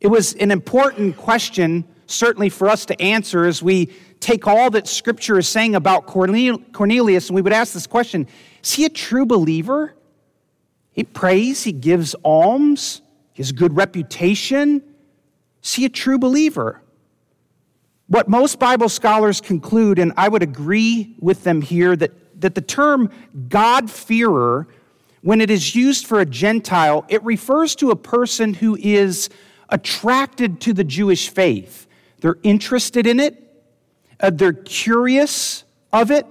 It 0.00 0.08
was 0.08 0.34
an 0.34 0.50
important 0.50 1.16
question, 1.16 1.84
certainly 2.06 2.48
for 2.48 2.68
us 2.68 2.86
to 2.86 3.00
answer, 3.00 3.44
as 3.46 3.62
we 3.62 3.86
take 4.20 4.46
all 4.46 4.70
that 4.70 4.86
Scripture 4.86 5.38
is 5.38 5.48
saying 5.48 5.74
about 5.74 6.06
Cornelius, 6.06 7.28
and 7.28 7.34
we 7.34 7.42
would 7.42 7.52
ask 7.52 7.72
this 7.72 7.86
question 7.86 8.26
Is 8.62 8.74
he 8.74 8.84
a 8.84 8.90
true 8.90 9.26
believer? 9.26 9.94
He 10.92 11.04
prays, 11.04 11.62
he 11.62 11.72
gives 11.72 12.14
alms, 12.24 13.02
he 13.32 13.42
has 13.42 13.50
a 13.50 13.54
good 13.54 13.76
reputation. 13.76 14.82
Is 15.62 15.74
he 15.74 15.84
a 15.84 15.88
true 15.88 16.18
believer? 16.18 16.80
What 18.06 18.28
most 18.28 18.58
Bible 18.58 18.88
scholars 18.88 19.40
conclude, 19.40 19.98
and 19.98 20.12
I 20.16 20.28
would 20.28 20.42
agree 20.42 21.14
with 21.20 21.44
them 21.44 21.60
here, 21.60 21.94
that, 21.94 22.40
that 22.40 22.54
the 22.54 22.60
term 22.60 23.10
God-fearer, 23.48 24.66
when 25.20 25.40
it 25.40 25.50
is 25.50 25.74
used 25.74 26.06
for 26.06 26.20
a 26.20 26.26
Gentile, 26.26 27.04
it 27.08 27.22
refers 27.22 27.74
to 27.76 27.90
a 27.90 27.96
person 27.96 28.54
who 28.54 28.76
is 28.80 29.28
attracted 29.68 30.60
to 30.62 30.72
the 30.72 30.84
Jewish 30.84 31.28
faith. 31.28 31.86
They're 32.20 32.38
interested 32.42 33.06
in 33.06 33.20
it, 33.20 33.64
uh, 34.20 34.30
they're 34.30 34.52
curious 34.52 35.64
of 35.92 36.10
it. 36.10 36.26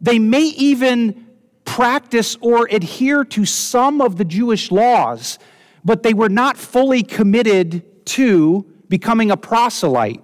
They 0.00 0.18
may 0.18 0.44
even 0.44 1.26
practice 1.64 2.36
or 2.40 2.68
adhere 2.70 3.24
to 3.24 3.44
some 3.44 4.00
of 4.00 4.16
the 4.16 4.24
Jewish 4.24 4.70
laws, 4.70 5.38
but 5.84 6.02
they 6.02 6.14
were 6.14 6.28
not 6.28 6.56
fully 6.56 7.02
committed 7.02 8.06
to 8.06 8.64
becoming 8.88 9.30
a 9.30 9.36
proselyte, 9.36 10.22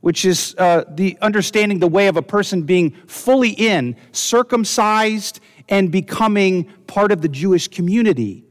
which 0.00 0.24
is 0.24 0.54
uh, 0.58 0.84
the 0.88 1.16
understanding 1.20 1.78
the 1.78 1.86
way 1.88 2.06
of 2.08 2.16
a 2.16 2.22
person 2.22 2.62
being 2.62 2.90
fully 3.06 3.50
in, 3.50 3.96
circumcised, 4.12 5.40
and 5.68 5.90
becoming 5.90 6.64
part 6.86 7.12
of 7.12 7.22
the 7.22 7.28
Jewish 7.28 7.68
community. 7.68 8.44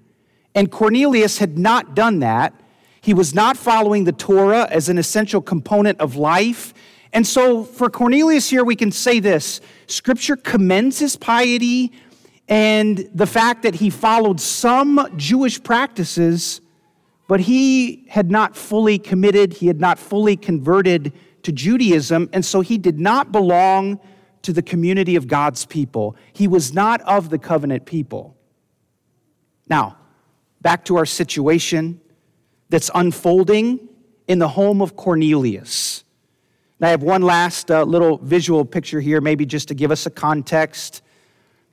And 0.55 0.71
Cornelius 0.71 1.37
had 1.37 1.57
not 1.57 1.95
done 1.95 2.19
that. 2.19 2.53
He 3.01 3.13
was 3.13 3.33
not 3.33 3.57
following 3.57 4.03
the 4.03 4.11
Torah 4.11 4.67
as 4.69 4.89
an 4.89 4.97
essential 4.97 5.41
component 5.41 5.99
of 5.99 6.15
life. 6.15 6.73
And 7.13 7.25
so 7.25 7.63
for 7.63 7.89
Cornelius 7.89 8.49
here, 8.49 8.63
we 8.63 8.75
can 8.75 8.91
say 8.91 9.19
this 9.19 9.61
Scripture 9.87 10.35
commends 10.35 10.99
his 10.99 11.15
piety 11.15 11.91
and 12.47 13.09
the 13.13 13.27
fact 13.27 13.63
that 13.63 13.75
he 13.75 13.89
followed 13.89 14.39
some 14.39 15.07
Jewish 15.15 15.61
practices, 15.61 16.61
but 17.27 17.39
he 17.39 18.05
had 18.09 18.31
not 18.31 18.55
fully 18.55 18.97
committed, 18.97 19.53
he 19.53 19.67
had 19.67 19.79
not 19.79 19.99
fully 19.99 20.35
converted 20.35 21.13
to 21.43 21.51
Judaism, 21.51 22.27
and 22.33 22.43
so 22.43 22.61
he 22.61 22.77
did 22.77 22.99
not 22.99 23.31
belong 23.31 23.99
to 24.41 24.51
the 24.51 24.61
community 24.61 25.15
of 25.15 25.27
God's 25.27 25.65
people. 25.65 26.15
He 26.33 26.47
was 26.47 26.73
not 26.73 27.01
of 27.01 27.29
the 27.29 27.37
covenant 27.37 27.85
people. 27.85 28.35
Now, 29.69 29.97
back 30.61 30.85
to 30.85 30.97
our 30.97 31.05
situation 31.05 32.01
that's 32.69 32.91
unfolding 32.93 33.89
in 34.27 34.39
the 34.39 34.47
home 34.47 34.81
of 34.81 34.95
Cornelius. 34.95 36.03
Now, 36.79 36.87
I 36.87 36.91
have 36.91 37.03
one 37.03 37.23
last 37.23 37.69
uh, 37.69 37.83
little 37.83 38.17
visual 38.19 38.63
picture 38.63 39.01
here, 39.01 39.19
maybe 39.19 39.45
just 39.45 39.67
to 39.67 39.73
give 39.73 39.91
us 39.91 40.05
a 40.05 40.09
context. 40.09 41.01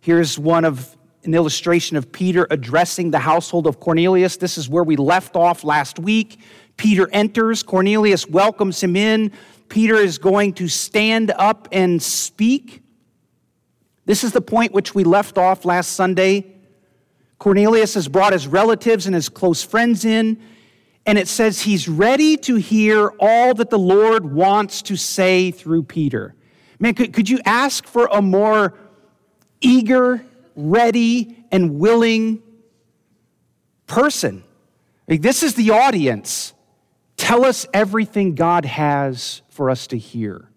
Here's 0.00 0.38
one 0.38 0.64
of 0.64 0.96
an 1.22 1.34
illustration 1.34 1.96
of 1.96 2.10
Peter 2.10 2.46
addressing 2.50 3.10
the 3.10 3.18
household 3.18 3.66
of 3.66 3.78
Cornelius. 3.78 4.36
This 4.36 4.56
is 4.56 4.68
where 4.68 4.84
we 4.84 4.96
left 4.96 5.36
off 5.36 5.64
last 5.64 5.98
week. 5.98 6.40
Peter 6.76 7.08
enters, 7.12 7.62
Cornelius 7.62 8.26
welcomes 8.26 8.82
him 8.82 8.96
in. 8.96 9.32
Peter 9.68 9.96
is 9.96 10.18
going 10.18 10.54
to 10.54 10.68
stand 10.68 11.32
up 11.36 11.68
and 11.72 12.02
speak. 12.02 12.82
This 14.06 14.22
is 14.24 14.32
the 14.32 14.40
point 14.40 14.72
which 14.72 14.94
we 14.94 15.04
left 15.04 15.36
off 15.36 15.64
last 15.64 15.92
Sunday. 15.92 16.46
Cornelius 17.38 17.94
has 17.94 18.08
brought 18.08 18.32
his 18.32 18.46
relatives 18.46 19.06
and 19.06 19.14
his 19.14 19.28
close 19.28 19.62
friends 19.62 20.04
in 20.04 20.40
and 21.06 21.16
it 21.18 21.28
says 21.28 21.60
he's 21.60 21.88
ready 21.88 22.36
to 22.38 22.56
hear 22.56 23.12
all 23.20 23.54
that 23.54 23.70
the 23.70 23.78
Lord 23.78 24.32
wants 24.32 24.82
to 24.82 24.96
say 24.96 25.52
through 25.52 25.84
Peter. 25.84 26.34
Man, 26.80 26.94
could, 26.94 27.12
could 27.12 27.30
you 27.30 27.38
ask 27.44 27.86
for 27.86 28.08
a 28.10 28.20
more 28.20 28.74
eager, 29.60 30.24
ready, 30.56 31.44
and 31.52 31.78
willing 31.78 32.42
person? 33.86 34.42
Like, 35.08 35.22
this 35.22 35.44
is 35.44 35.54
the 35.54 35.70
audience. 35.70 36.52
Tell 37.16 37.44
us 37.44 37.66
everything 37.72 38.34
God 38.34 38.64
has 38.64 39.42
for 39.48 39.70
us 39.70 39.86
to 39.88 39.98
hear. 39.98 40.50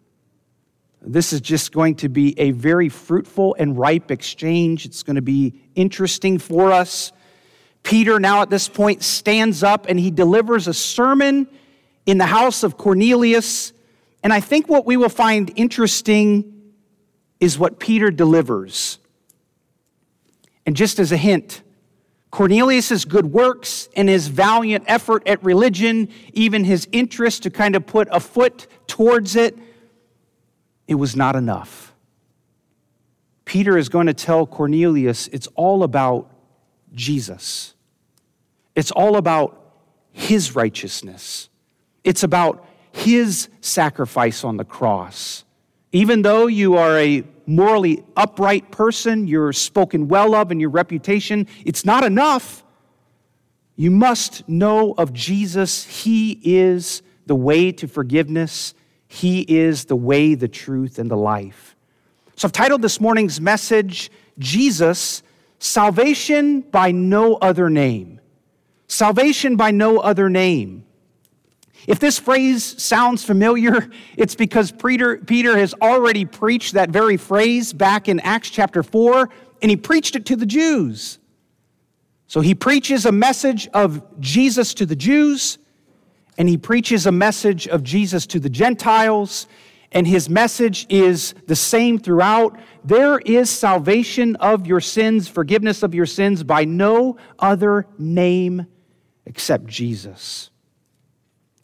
This 1.01 1.31
is 1.31 1.39
just 1.39 1.71
going 1.71 1.95
to 1.97 2.09
be 2.09 2.37
a 2.37 2.51
very 2.51 2.89
fruitful 2.89 3.55
and 3.57 3.77
ripe 3.77 4.11
exchange. 4.11 4.85
It's 4.85 5.03
going 5.03 5.15
to 5.15 5.21
be 5.21 5.53
interesting 5.75 6.39
for 6.39 6.71
us. 6.71 7.13
Peter, 7.83 8.19
now 8.19 8.41
at 8.41 8.49
this 8.49 8.67
point, 8.69 9.03
stands 9.03 9.63
up 9.63 9.85
and 9.87 9.99
he 9.99 10.11
delivers 10.11 10.67
a 10.67 10.73
sermon 10.73 11.47
in 12.05 12.17
the 12.17 12.25
house 12.25 12.63
of 12.63 12.77
Cornelius. 12.77 13.73
And 14.23 14.33
I 14.33 14.39
think 14.39 14.67
what 14.67 14.85
we 14.85 14.97
will 14.97 15.09
find 15.09 15.51
interesting 15.55 16.73
is 17.39 17.57
what 17.57 17.79
Peter 17.79 18.11
delivers. 18.11 18.99
And 20.65 20.75
just 20.75 20.99
as 20.99 21.11
a 21.11 21.17
hint, 21.17 21.61
Cornelius' 22.31 23.05
good 23.05 23.25
works 23.27 23.89
and 23.95 24.07
his 24.07 24.27
valiant 24.27 24.83
effort 24.87 25.27
at 25.27 25.43
religion, 25.43 26.09
even 26.33 26.63
his 26.63 26.87
interest 26.91 27.43
to 27.43 27.49
kind 27.49 27.75
of 27.75 27.87
put 27.87 28.07
a 28.11 28.19
foot 28.19 28.67
towards 28.85 29.35
it, 29.35 29.57
it 30.87 30.95
was 30.95 31.15
not 31.15 31.35
enough. 31.35 31.93
Peter 33.45 33.77
is 33.77 33.89
going 33.89 34.05
to 34.05 34.13
tell 34.13 34.45
Cornelius 34.45 35.27
it's 35.29 35.47
all 35.55 35.81
about 35.81 36.28
Jesus. 36.93 37.73
It's 38.75 38.91
all 38.91 39.17
about 39.17 39.73
his 40.11 40.55
righteousness. 40.55 41.49
It's 42.03 42.23
about 42.23 42.65
his 42.91 43.49
sacrifice 43.61 44.43
on 44.43 44.57
the 44.57 44.65
cross. 44.65 45.43
Even 45.91 46.21
though 46.21 46.47
you 46.47 46.75
are 46.75 46.97
a 46.99 47.23
morally 47.45 48.03
upright 48.15 48.71
person, 48.71 49.27
you're 49.27 49.53
spoken 49.53 50.07
well 50.07 50.35
of 50.35 50.51
in 50.51 50.59
your 50.59 50.69
reputation, 50.69 51.47
it's 51.65 51.83
not 51.83 52.03
enough. 52.03 52.63
You 53.75 53.91
must 53.91 54.47
know 54.47 54.93
of 54.97 55.13
Jesus. 55.13 55.85
He 55.85 56.39
is 56.43 57.01
the 57.25 57.35
way 57.35 57.71
to 57.71 57.87
forgiveness, 57.87 58.73
He 59.07 59.41
is 59.41 59.85
the 59.85 59.95
way, 59.95 60.35
the 60.35 60.47
truth, 60.47 60.99
and 60.99 61.09
the 61.09 61.17
life. 61.17 61.75
So 62.35 62.47
I've 62.47 62.51
titled 62.51 62.81
this 62.81 63.01
morning's 63.01 63.39
message, 63.39 64.11
Jesus 64.37 65.23
Salvation 65.59 66.61
by 66.61 66.91
no 66.91 67.35
other 67.35 67.69
name. 67.69 68.19
Salvation 68.87 69.55
by 69.55 69.71
no 69.71 69.99
other 69.99 70.29
name. 70.29 70.85
If 71.87 71.99
this 71.99 72.19
phrase 72.19 72.81
sounds 72.81 73.23
familiar, 73.23 73.89
it's 74.17 74.35
because 74.35 74.71
Peter, 74.71 75.17
Peter 75.17 75.57
has 75.57 75.73
already 75.81 76.25
preached 76.25 76.73
that 76.73 76.89
very 76.89 77.17
phrase 77.17 77.73
back 77.73 78.07
in 78.07 78.19
Acts 78.21 78.49
chapter 78.49 78.83
4, 78.83 79.29
and 79.61 79.69
he 79.69 79.77
preached 79.77 80.15
it 80.15 80.25
to 80.27 80.35
the 80.35 80.45
Jews. 80.45 81.19
So 82.27 82.41
he 82.41 82.55
preaches 82.55 83.05
a 83.05 83.11
message 83.11 83.67
of 83.69 84.03
Jesus 84.19 84.73
to 84.75 84.85
the 84.85 84.95
Jews, 84.95 85.57
and 86.37 86.47
he 86.47 86.57
preaches 86.57 87.05
a 87.05 87.11
message 87.11 87.67
of 87.67 87.83
Jesus 87.83 88.25
to 88.27 88.39
the 88.39 88.49
Gentiles, 88.49 89.47
and 89.91 90.07
his 90.07 90.29
message 90.29 90.85
is 90.89 91.33
the 91.47 91.55
same 91.55 91.97
throughout. 91.97 92.59
There 92.83 93.19
is 93.19 93.49
salvation 93.49 94.35
of 94.37 94.67
your 94.67 94.81
sins, 94.81 95.27
forgiveness 95.27 95.83
of 95.83 95.95
your 95.95 96.05
sins 96.05 96.43
by 96.43 96.65
no 96.65 97.17
other 97.39 97.87
name 97.97 98.67
except 99.25 99.65
Jesus. 99.67 100.51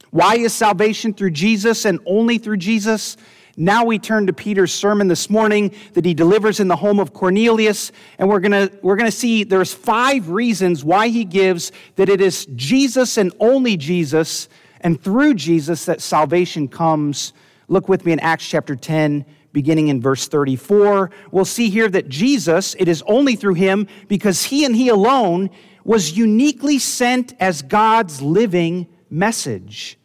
Why 0.10 0.38
is 0.38 0.54
salvation 0.54 1.14
through 1.14 1.32
Jesus 1.32 1.86
and 1.86 2.00
only 2.06 2.38
through 2.38 2.58
Jesus? 2.58 3.18
Now 3.58 3.86
we 3.86 4.00
turn 4.00 4.28
to 4.28 4.34
Peter's 4.34 4.74
sermon 4.74 5.08
this 5.08 5.30
morning 5.30 5.74
that 5.94 6.04
he 6.04 6.14
delivers 6.14 6.60
in 6.60 6.68
the 6.68 6.76
home 6.76 7.00
of 7.00 7.14
Cornelius, 7.14 7.92
and 8.18 8.28
we're 8.28 8.40
gonna, 8.40 8.70
we're 8.82 8.96
gonna 8.96 9.12
see 9.12 9.44
there's 9.44 9.74
five 9.74 10.30
reasons 10.30 10.84
why 10.84 11.10
he 11.10 11.26
gives 11.26 11.72
that 11.96 12.10
it 12.10 12.22
is 12.22 12.48
Jesus 12.56 13.18
and 13.18 13.34
only 13.40 13.78
Jesus, 13.78 14.50
and 14.82 15.02
through 15.02 15.36
Jesus 15.36 15.86
that 15.86 16.02
salvation 16.02 16.68
comes 16.68 17.34
Look 17.68 17.90
with 17.90 18.06
me 18.06 18.12
in 18.12 18.20
Acts 18.20 18.48
chapter 18.48 18.76
10, 18.76 19.26
beginning 19.52 19.88
in 19.88 20.02
verse 20.02 20.28
34. 20.28 21.10
We'll 21.32 21.46
see 21.46 21.70
here 21.70 21.88
that 21.90 22.10
Jesus, 22.10 22.76
it 22.78 22.88
is 22.88 23.04
only 23.08 23.36
through 23.36 23.56
him, 23.56 23.88
because 24.08 24.44
he 24.44 24.66
and 24.66 24.76
he 24.76 24.90
alone 24.90 25.50
was 25.84 26.18
uniquely 26.18 26.80
sent 26.80 27.34
as 27.40 27.62
God's 27.62 28.22
living 28.22 28.88
message. 29.10 29.98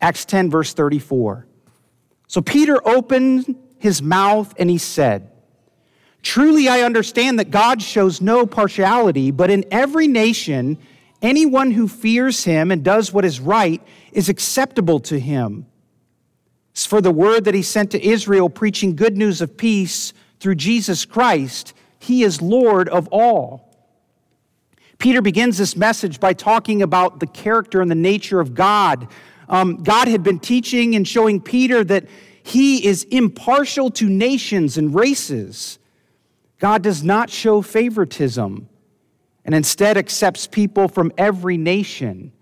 Acts 0.00 0.24
10, 0.24 0.50
verse 0.50 0.74
34. 0.74 1.46
So 2.26 2.42
Peter 2.42 2.86
opened 2.86 3.56
his 3.78 4.02
mouth 4.02 4.54
and 4.58 4.68
he 4.68 4.78
said, 4.78 5.30
Truly 6.22 6.68
I 6.68 6.80
understand 6.80 7.38
that 7.38 7.50
God 7.50 7.82
shows 7.82 8.20
no 8.20 8.46
partiality, 8.46 9.30
but 9.30 9.50
in 9.50 9.64
every 9.70 10.08
nation, 10.08 10.78
anyone 11.20 11.70
who 11.70 11.86
fears 11.86 12.44
him 12.44 12.70
and 12.70 12.82
does 12.82 13.12
what 13.12 13.26
is 13.26 13.40
right 13.40 13.82
is 14.10 14.30
acceptable 14.30 15.00
to 15.00 15.20
him 15.20 15.66
for 16.74 17.00
the 17.00 17.10
word 17.12 17.44
that 17.44 17.54
he 17.54 17.62
sent 17.62 17.92
to 17.92 18.04
Israel, 18.04 18.50
preaching 18.50 18.96
good 18.96 19.16
news 19.16 19.40
of 19.40 19.56
peace 19.56 20.12
through 20.40 20.56
Jesus 20.56 21.04
Christ. 21.04 21.72
He 21.98 22.22
is 22.22 22.42
Lord 22.42 22.88
of 22.88 23.08
all. 23.08 23.74
Peter 24.98 25.22
begins 25.22 25.58
this 25.58 25.76
message 25.76 26.18
by 26.18 26.32
talking 26.32 26.82
about 26.82 27.20
the 27.20 27.26
character 27.26 27.80
and 27.80 27.90
the 27.90 27.94
nature 27.94 28.40
of 28.40 28.54
God. 28.54 29.08
Um, 29.48 29.82
God 29.82 30.08
had 30.08 30.22
been 30.22 30.38
teaching 30.38 30.94
and 30.96 31.06
showing 31.06 31.40
Peter 31.40 31.84
that 31.84 32.06
he 32.42 32.86
is 32.86 33.04
impartial 33.04 33.90
to 33.92 34.08
nations 34.08 34.76
and 34.76 34.94
races. 34.94 35.78
God 36.58 36.82
does 36.82 37.02
not 37.02 37.30
show 37.30 37.62
favoritism 37.62 38.68
and 39.44 39.54
instead 39.54 39.96
accepts 39.96 40.46
people 40.46 40.88
from 40.88 41.12
every 41.16 41.56
nation. 41.56 42.32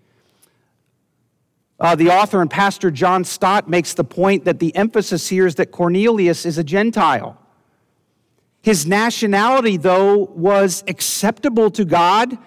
Uh, 1.82 1.96
the 1.96 2.08
author 2.08 2.40
and 2.40 2.48
pastor 2.48 2.92
John 2.92 3.24
Stott 3.24 3.68
makes 3.68 3.94
the 3.94 4.04
point 4.04 4.44
that 4.44 4.60
the 4.60 4.74
emphasis 4.76 5.28
here 5.28 5.48
is 5.48 5.56
that 5.56 5.72
Cornelius 5.72 6.46
is 6.46 6.56
a 6.56 6.62
Gentile. 6.62 7.36
His 8.62 8.86
nationality, 8.86 9.78
though, 9.78 10.26
was 10.36 10.84
acceptable 10.86 11.72
to 11.72 11.84
God 11.84 12.38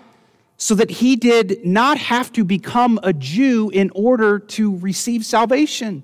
so 0.56 0.74
that 0.76 0.90
he 0.90 1.18
did 1.18 1.66
not 1.66 1.98
have 1.98 2.32
to 2.32 2.46
become 2.46 2.98
a 3.04 3.12
Jew 3.12 3.70
in 3.72 3.92
order 3.94 4.40
to 4.40 4.78
receive 4.78 5.26
salvation. 5.26 6.04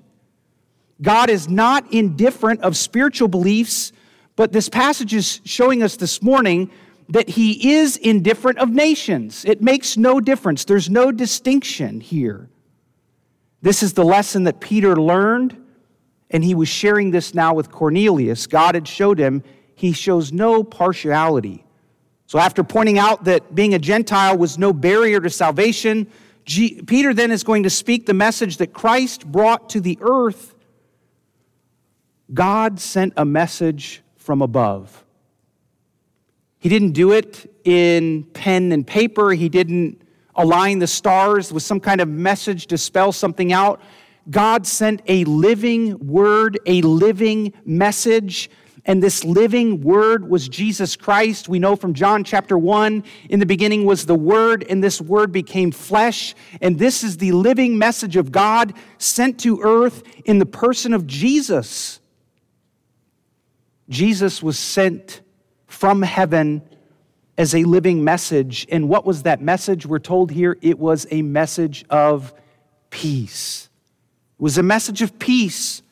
God 1.00 1.30
is 1.30 1.48
not 1.48 1.90
indifferent 1.90 2.60
of 2.60 2.76
spiritual 2.76 3.28
beliefs, 3.28 3.92
but 4.36 4.52
this 4.52 4.68
passage 4.68 5.14
is 5.14 5.40
showing 5.46 5.82
us 5.82 5.96
this 5.96 6.20
morning 6.20 6.70
that 7.08 7.30
he 7.30 7.72
is 7.72 7.96
indifferent 7.96 8.58
of 8.58 8.68
nations. 8.68 9.46
It 9.46 9.62
makes 9.62 9.96
no 9.96 10.20
difference, 10.20 10.66
there's 10.66 10.90
no 10.90 11.10
distinction 11.10 12.02
here. 12.02 12.50
This 13.62 13.82
is 13.84 13.92
the 13.92 14.04
lesson 14.04 14.44
that 14.44 14.60
Peter 14.60 15.00
learned, 15.00 15.56
and 16.30 16.44
he 16.44 16.54
was 16.54 16.68
sharing 16.68 17.12
this 17.12 17.32
now 17.32 17.54
with 17.54 17.70
Cornelius. 17.70 18.48
God 18.48 18.74
had 18.74 18.88
showed 18.88 19.18
him 19.18 19.44
he 19.74 19.92
shows 19.92 20.32
no 20.32 20.64
partiality. 20.64 21.64
So, 22.26 22.38
after 22.38 22.64
pointing 22.64 22.98
out 22.98 23.24
that 23.24 23.54
being 23.54 23.74
a 23.74 23.78
Gentile 23.78 24.36
was 24.36 24.58
no 24.58 24.72
barrier 24.72 25.20
to 25.20 25.30
salvation, 25.30 26.08
G- 26.44 26.82
Peter 26.82 27.14
then 27.14 27.30
is 27.30 27.44
going 27.44 27.62
to 27.62 27.70
speak 27.70 28.06
the 28.06 28.14
message 28.14 28.56
that 28.56 28.72
Christ 28.72 29.30
brought 29.30 29.70
to 29.70 29.80
the 29.80 29.98
earth. 30.00 30.54
God 32.32 32.80
sent 32.80 33.12
a 33.16 33.24
message 33.24 34.02
from 34.16 34.42
above. 34.42 35.04
He 36.58 36.68
didn't 36.68 36.92
do 36.92 37.12
it 37.12 37.50
in 37.64 38.24
pen 38.32 38.72
and 38.72 38.86
paper, 38.86 39.32
he 39.32 39.48
didn't 39.48 40.01
align 40.34 40.78
the 40.78 40.86
stars 40.86 41.52
with 41.52 41.62
some 41.62 41.80
kind 41.80 42.00
of 42.00 42.08
message 42.08 42.66
to 42.68 42.78
spell 42.78 43.12
something 43.12 43.52
out. 43.52 43.80
God 44.30 44.66
sent 44.66 45.02
a 45.08 45.24
living 45.24 45.98
word, 46.06 46.58
a 46.66 46.80
living 46.82 47.52
message 47.64 48.50
and 48.84 49.02
this 49.02 49.24
living 49.24 49.80
word 49.80 50.28
was 50.28 50.48
Jesus 50.48 50.96
Christ. 50.96 51.48
We 51.48 51.60
know 51.60 51.76
from 51.76 51.94
John 51.94 52.24
chapter 52.24 52.58
1 52.58 53.04
in 53.28 53.38
the 53.38 53.46
beginning 53.46 53.84
was 53.84 54.06
the 54.06 54.14
word, 54.14 54.64
and 54.68 54.82
this 54.82 55.00
word 55.00 55.30
became 55.30 55.70
flesh. 55.70 56.34
And 56.60 56.78
this 56.78 57.04
is 57.04 57.18
the 57.18 57.32
living 57.32 57.78
message 57.78 58.16
of 58.16 58.32
God 58.32 58.74
sent 58.98 59.38
to 59.40 59.60
earth 59.62 60.02
in 60.24 60.40
the 60.40 60.46
person 60.46 60.94
of 60.94 61.06
Jesus. 61.06 62.00
Jesus 63.88 64.42
was 64.42 64.58
sent 64.58 65.20
from 65.68 66.02
heaven 66.02 66.62
as 67.38 67.54
a 67.54 67.64
living 67.64 68.04
message. 68.04 68.66
And 68.70 68.88
what 68.88 69.04
was 69.04 69.22
that 69.22 69.40
message? 69.40 69.86
We're 69.86 69.98
told 69.98 70.30
here 70.30 70.58
it 70.60 70.78
was 70.78 71.06
a 71.10 71.22
message 71.22 71.84
of 71.90 72.32
peace. 72.90 73.68
It 74.38 74.42
was 74.42 74.58
a 74.58 74.62
message 74.62 75.02
of 75.02 75.18
peace. 75.18 75.82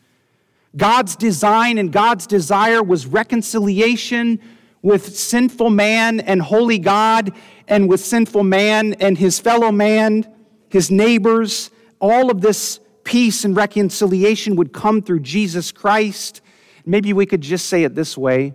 God's 0.76 1.16
design 1.16 1.78
and 1.78 1.92
God's 1.92 2.26
desire 2.26 2.82
was 2.82 3.06
reconciliation 3.06 4.40
with 4.82 5.14
sinful 5.16 5.70
man 5.70 6.20
and 6.20 6.40
holy 6.40 6.78
God, 6.78 7.32
and 7.68 7.88
with 7.88 8.00
sinful 8.00 8.44
man 8.44 8.94
and 8.94 9.18
his 9.18 9.38
fellow 9.38 9.70
man, 9.70 10.26
his 10.68 10.90
neighbors. 10.90 11.70
All 12.00 12.30
of 12.30 12.40
this 12.40 12.80
peace 13.04 13.44
and 13.44 13.54
reconciliation 13.54 14.56
would 14.56 14.72
come 14.72 15.02
through 15.02 15.20
Jesus 15.20 15.70
Christ. 15.70 16.40
Maybe 16.86 17.12
we 17.12 17.26
could 17.26 17.42
just 17.42 17.66
say 17.66 17.84
it 17.84 17.94
this 17.94 18.16
way 18.16 18.54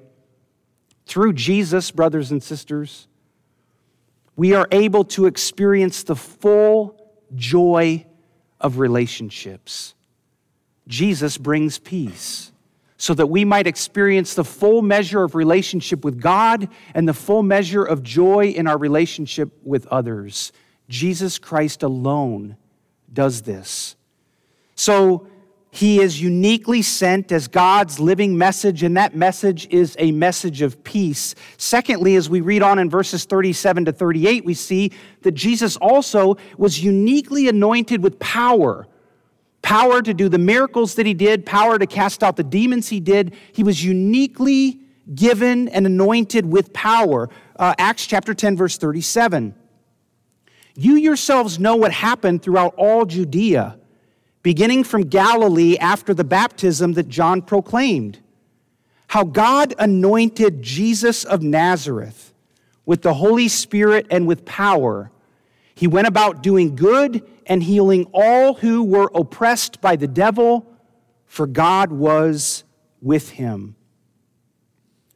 through 1.05 1.33
Jesus, 1.33 1.91
brothers 1.91 2.31
and 2.31 2.41
sisters, 2.41 3.07
we 4.35 4.53
are 4.53 4.67
able 4.71 5.03
to 5.05 5.25
experience 5.25 6.03
the 6.03 6.15
full 6.15 6.99
joy 7.35 8.05
of 8.59 8.79
relationships. 8.79 9.93
Jesus 10.87 11.37
brings 11.37 11.79
peace 11.79 12.51
so 12.97 13.13
that 13.13 13.27
we 13.27 13.45
might 13.45 13.67
experience 13.67 14.33
the 14.33 14.43
full 14.43 14.81
measure 14.81 15.23
of 15.23 15.35
relationship 15.35 16.03
with 16.05 16.19
God 16.21 16.69
and 16.93 17.07
the 17.07 17.13
full 17.13 17.43
measure 17.43 17.83
of 17.83 18.03
joy 18.03 18.47
in 18.47 18.67
our 18.67 18.77
relationship 18.77 19.51
with 19.63 19.85
others. 19.87 20.51
Jesus 20.87 21.37
Christ 21.39 21.83
alone 21.83 22.57
does 23.11 23.41
this. 23.41 23.95
So 24.75 25.27
he 25.75 25.99
is 25.99 26.21
uniquely 26.21 26.81
sent 26.81 27.31
as 27.31 27.47
God's 27.47 27.99
living 27.99 28.37
message, 28.37 28.81
and 28.81 28.95
that 28.95 29.15
message 29.15 29.67
is 29.69 29.95
a 29.99 30.11
message 30.11 30.61
of 30.61 30.83
peace. 30.83 31.35
Secondly, 31.57 32.15
as 32.15 32.29
we 32.29 32.41
read 32.41 32.61
on 32.61 32.79
in 32.79 32.89
verses 32.89 33.25
37 33.25 33.85
to 33.85 33.91
38, 33.91 34.45
we 34.45 34.53
see 34.53 34.91
that 35.23 35.33
Jesus 35.33 35.75
also 35.77 36.37
was 36.57 36.81
uniquely 36.81 37.49
anointed 37.49 38.01
with 38.01 38.19
power 38.19 38.87
power 39.65 39.99
to 39.99 40.13
do 40.13 40.29
the 40.29 40.37
miracles 40.37 40.93
that 40.93 41.07
he 41.07 41.13
did, 41.15 41.43
power 41.43 41.79
to 41.79 41.87
cast 41.87 42.23
out 42.23 42.35
the 42.35 42.43
demons 42.43 42.87
he 42.87 42.99
did. 42.99 43.33
He 43.51 43.63
was 43.63 43.83
uniquely 43.83 44.79
given 45.15 45.67
and 45.69 45.87
anointed 45.87 46.45
with 46.45 46.71
power. 46.71 47.31
Uh, 47.57 47.73
Acts 47.79 48.05
chapter 48.05 48.35
10, 48.35 48.55
verse 48.55 48.77
37. 48.77 49.55
You 50.75 50.97
yourselves 50.97 51.57
know 51.57 51.75
what 51.77 51.91
happened 51.91 52.43
throughout 52.43 52.75
all 52.77 53.05
Judea, 53.05 53.79
beginning 54.45 54.83
from 54.83 55.01
Galilee 55.01 55.75
after 55.79 56.13
the 56.13 56.23
baptism 56.23 56.93
that 56.93 57.09
John 57.09 57.41
proclaimed. 57.41 58.19
How 59.07 59.23
God 59.23 59.73
anointed 59.79 60.61
Jesus 60.61 61.23
of 61.23 61.41
Nazareth 61.41 62.31
with 62.85 63.01
the 63.01 63.15
Holy 63.15 63.47
Spirit 63.47 64.05
and 64.11 64.27
with 64.27 64.45
power. 64.45 65.09
He 65.73 65.87
went 65.87 66.07
about 66.07 66.43
doing 66.43 66.75
good 66.75 67.27
and 67.47 67.63
healing 67.63 68.05
all 68.13 68.53
who 68.53 68.83
were 68.83 69.09
oppressed 69.15 69.81
by 69.81 69.95
the 69.95 70.07
devil, 70.07 70.71
for 71.25 71.47
God 71.47 71.91
was 71.91 72.65
with 73.01 73.31
him. 73.31 73.75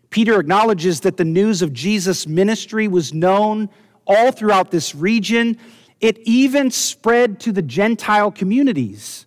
Peter 0.10 0.40
acknowledges 0.40 1.02
that 1.02 1.18
the 1.18 1.24
news 1.24 1.62
of 1.62 1.72
Jesus' 1.72 2.26
ministry 2.26 2.88
was 2.88 3.14
known 3.14 3.70
all 4.08 4.32
throughout 4.32 4.72
this 4.72 4.96
region. 4.96 5.56
It 6.02 6.20
even 6.20 6.72
spread 6.72 7.40
to 7.42 7.52
the 7.52 7.62
Gentile 7.62 8.32
communities. 8.32 9.26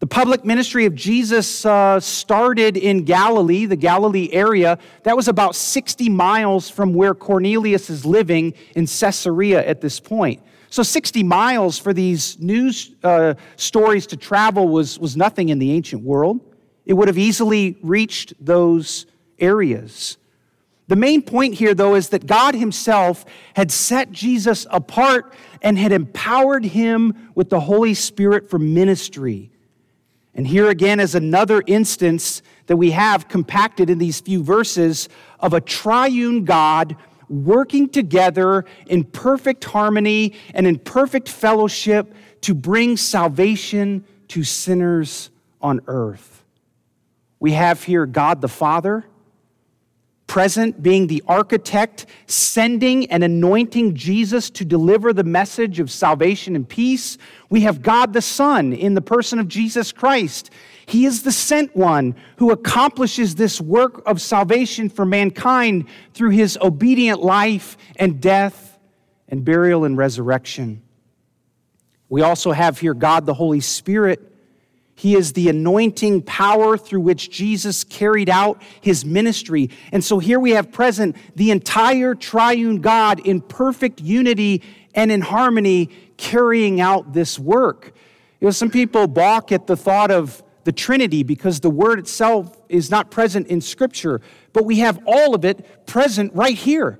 The 0.00 0.06
public 0.06 0.44
ministry 0.44 0.86
of 0.86 0.94
Jesus 0.94 1.66
uh, 1.66 1.98
started 1.98 2.76
in 2.76 3.02
Galilee, 3.02 3.66
the 3.66 3.76
Galilee 3.76 4.28
area. 4.30 4.78
That 5.02 5.16
was 5.16 5.26
about 5.26 5.56
60 5.56 6.08
miles 6.08 6.70
from 6.70 6.94
where 6.94 7.14
Cornelius 7.14 7.90
is 7.90 8.06
living 8.06 8.54
in 8.76 8.86
Caesarea 8.86 9.66
at 9.66 9.80
this 9.80 9.98
point. 9.98 10.40
So 10.70 10.84
60 10.84 11.24
miles 11.24 11.78
for 11.78 11.92
these 11.92 12.38
news 12.38 12.92
uh, 13.02 13.34
stories 13.56 14.06
to 14.08 14.16
travel 14.16 14.68
was, 14.68 14.98
was 15.00 15.16
nothing 15.16 15.48
in 15.48 15.58
the 15.58 15.72
ancient 15.72 16.02
world. 16.02 16.40
It 16.86 16.92
would 16.92 17.08
have 17.08 17.18
easily 17.18 17.76
reached 17.82 18.34
those 18.38 19.06
areas. 19.40 20.16
The 20.88 20.96
main 20.96 21.22
point 21.22 21.54
here, 21.54 21.74
though, 21.74 21.94
is 21.94 22.08
that 22.08 22.26
God 22.26 22.54
Himself 22.54 23.24
had 23.54 23.70
set 23.70 24.10
Jesus 24.10 24.66
apart 24.70 25.34
and 25.62 25.78
had 25.78 25.92
empowered 25.92 26.64
Him 26.64 27.30
with 27.34 27.50
the 27.50 27.60
Holy 27.60 27.94
Spirit 27.94 28.48
for 28.48 28.58
ministry. 28.58 29.50
And 30.34 30.46
here 30.46 30.68
again 30.68 30.98
is 30.98 31.14
another 31.14 31.62
instance 31.66 32.42
that 32.66 32.76
we 32.76 32.92
have 32.92 33.28
compacted 33.28 33.90
in 33.90 33.98
these 33.98 34.20
few 34.20 34.42
verses 34.42 35.08
of 35.40 35.52
a 35.52 35.60
triune 35.60 36.44
God 36.44 36.96
working 37.28 37.88
together 37.88 38.64
in 38.86 39.04
perfect 39.04 39.64
harmony 39.64 40.34
and 40.54 40.66
in 40.66 40.78
perfect 40.78 41.28
fellowship 41.28 42.14
to 42.42 42.54
bring 42.54 42.96
salvation 42.96 44.04
to 44.28 44.44
sinners 44.44 45.30
on 45.60 45.80
earth. 45.86 46.44
We 47.40 47.52
have 47.52 47.82
here 47.82 48.06
God 48.06 48.40
the 48.40 48.48
Father, 48.48 49.04
present 50.28 50.80
being 50.80 51.08
the 51.08 51.22
architect, 51.26 52.06
sending 52.26 53.10
and 53.10 53.24
anointing 53.24 53.96
Jesus 53.96 54.50
to 54.50 54.64
deliver 54.64 55.12
the 55.12 55.24
message 55.24 55.80
of 55.80 55.90
salvation 55.90 56.54
and 56.54 56.68
peace. 56.68 57.18
We 57.50 57.62
have 57.62 57.82
God 57.82 58.12
the 58.12 58.22
Son 58.22 58.72
in 58.72 58.94
the 58.94 59.02
person 59.02 59.40
of 59.40 59.48
Jesus 59.48 59.90
Christ, 59.90 60.50
he 60.86 61.04
is 61.04 61.22
the 61.22 61.32
sent 61.32 61.76
one 61.76 62.14
who 62.36 62.50
accomplishes 62.50 63.34
this 63.34 63.60
work 63.60 64.00
of 64.06 64.22
salvation 64.22 64.88
for 64.88 65.04
mankind 65.04 65.86
through 66.14 66.30
his 66.30 66.56
obedient 66.62 67.20
life 67.20 67.76
and 67.96 68.22
death 68.22 68.78
and 69.28 69.44
burial 69.44 69.84
and 69.84 69.98
resurrection. 69.98 70.82
We 72.08 72.22
also 72.22 72.52
have 72.52 72.78
here 72.78 72.94
God 72.94 73.26
the 73.26 73.34
Holy 73.34 73.60
Spirit. 73.60 74.27
He 74.98 75.14
is 75.14 75.32
the 75.32 75.48
anointing 75.48 76.22
power 76.22 76.76
through 76.76 77.02
which 77.02 77.30
Jesus 77.30 77.84
carried 77.84 78.28
out 78.28 78.60
his 78.80 79.04
ministry. 79.04 79.70
And 79.92 80.02
so 80.02 80.18
here 80.18 80.40
we 80.40 80.50
have 80.50 80.72
present 80.72 81.14
the 81.36 81.52
entire 81.52 82.16
triune 82.16 82.80
God 82.80 83.20
in 83.20 83.40
perfect 83.40 84.00
unity 84.00 84.60
and 84.96 85.12
in 85.12 85.20
harmony 85.20 85.90
carrying 86.16 86.80
out 86.80 87.12
this 87.12 87.38
work. 87.38 87.92
You 88.40 88.46
know, 88.48 88.50
some 88.50 88.70
people 88.70 89.06
balk 89.06 89.52
at 89.52 89.68
the 89.68 89.76
thought 89.76 90.10
of 90.10 90.42
the 90.64 90.72
Trinity 90.72 91.22
because 91.22 91.60
the 91.60 91.70
word 91.70 92.00
itself 92.00 92.60
is 92.68 92.90
not 92.90 93.12
present 93.12 93.46
in 93.46 93.60
Scripture, 93.60 94.20
but 94.52 94.64
we 94.64 94.80
have 94.80 94.98
all 95.06 95.32
of 95.32 95.44
it 95.44 95.86
present 95.86 96.34
right 96.34 96.58
here. 96.58 96.98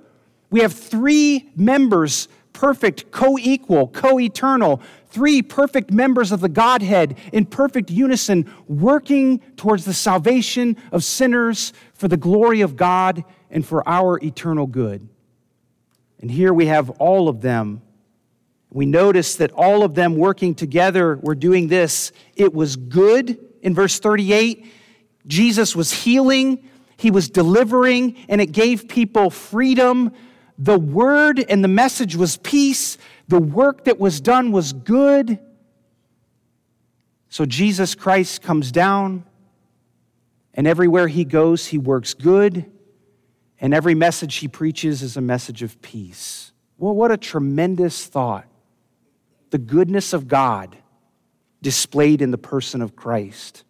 We 0.50 0.60
have 0.60 0.72
three 0.72 1.50
members, 1.56 2.28
perfect, 2.58 3.12
co 3.12 3.38
equal, 3.38 3.86
co 3.86 4.18
eternal, 4.18 4.82
three 5.10 5.42
perfect 5.42 5.92
members 5.92 6.32
of 6.32 6.40
the 6.40 6.48
Godhead 6.48 7.16
in 7.32 7.46
perfect 7.46 7.88
unison, 7.88 8.52
working 8.66 9.38
towards 9.56 9.84
the 9.84 9.94
salvation 9.94 10.76
of 10.90 11.04
sinners 11.04 11.72
for 11.94 12.08
the 12.08 12.16
glory 12.16 12.62
of 12.62 12.74
God 12.74 13.22
and 13.48 13.64
for 13.64 13.88
our 13.88 14.18
eternal 14.24 14.66
good. 14.66 15.08
And 16.20 16.28
here 16.28 16.52
we 16.52 16.66
have 16.66 16.90
all 16.90 17.28
of 17.28 17.42
them. 17.42 17.80
We 18.70 18.86
notice 18.86 19.36
that 19.36 19.52
all 19.52 19.84
of 19.84 19.94
them 19.94 20.16
working 20.16 20.56
together 20.56 21.16
were 21.22 21.36
doing 21.36 21.68
this. 21.68 22.10
It 22.34 22.52
was 22.52 22.74
good 22.74 23.38
in 23.62 23.72
verse 23.72 24.00
38. 24.00 24.66
Jesus 25.28 25.76
was 25.76 25.92
healing, 25.92 26.68
he 26.96 27.12
was 27.12 27.30
delivering, 27.30 28.16
and 28.28 28.40
it 28.40 28.50
gave 28.50 28.88
people 28.88 29.30
freedom. 29.30 30.12
The 30.58 30.78
word 30.78 31.38
and 31.48 31.62
the 31.62 31.68
message 31.68 32.16
was 32.16 32.36
peace. 32.36 32.98
The 33.28 33.38
work 33.38 33.84
that 33.84 33.98
was 33.98 34.20
done 34.20 34.50
was 34.50 34.72
good. 34.72 35.38
So 37.28 37.44
Jesus 37.44 37.94
Christ 37.94 38.42
comes 38.42 38.72
down, 38.72 39.24
and 40.54 40.66
everywhere 40.66 41.06
he 41.08 41.24
goes, 41.24 41.66
he 41.66 41.78
works 41.78 42.14
good, 42.14 42.64
and 43.60 43.74
every 43.74 43.94
message 43.94 44.36
he 44.36 44.48
preaches 44.48 45.02
is 45.02 45.16
a 45.16 45.20
message 45.20 45.62
of 45.62 45.80
peace. 45.82 46.52
Well, 46.78 46.94
what 46.94 47.10
a 47.10 47.16
tremendous 47.16 48.06
thought. 48.06 48.46
The 49.50 49.58
goodness 49.58 50.12
of 50.12 50.26
God 50.26 50.76
displayed 51.60 52.22
in 52.22 52.30
the 52.30 52.38
person 52.38 52.80
of 52.80 52.96
Christ. 52.96 53.64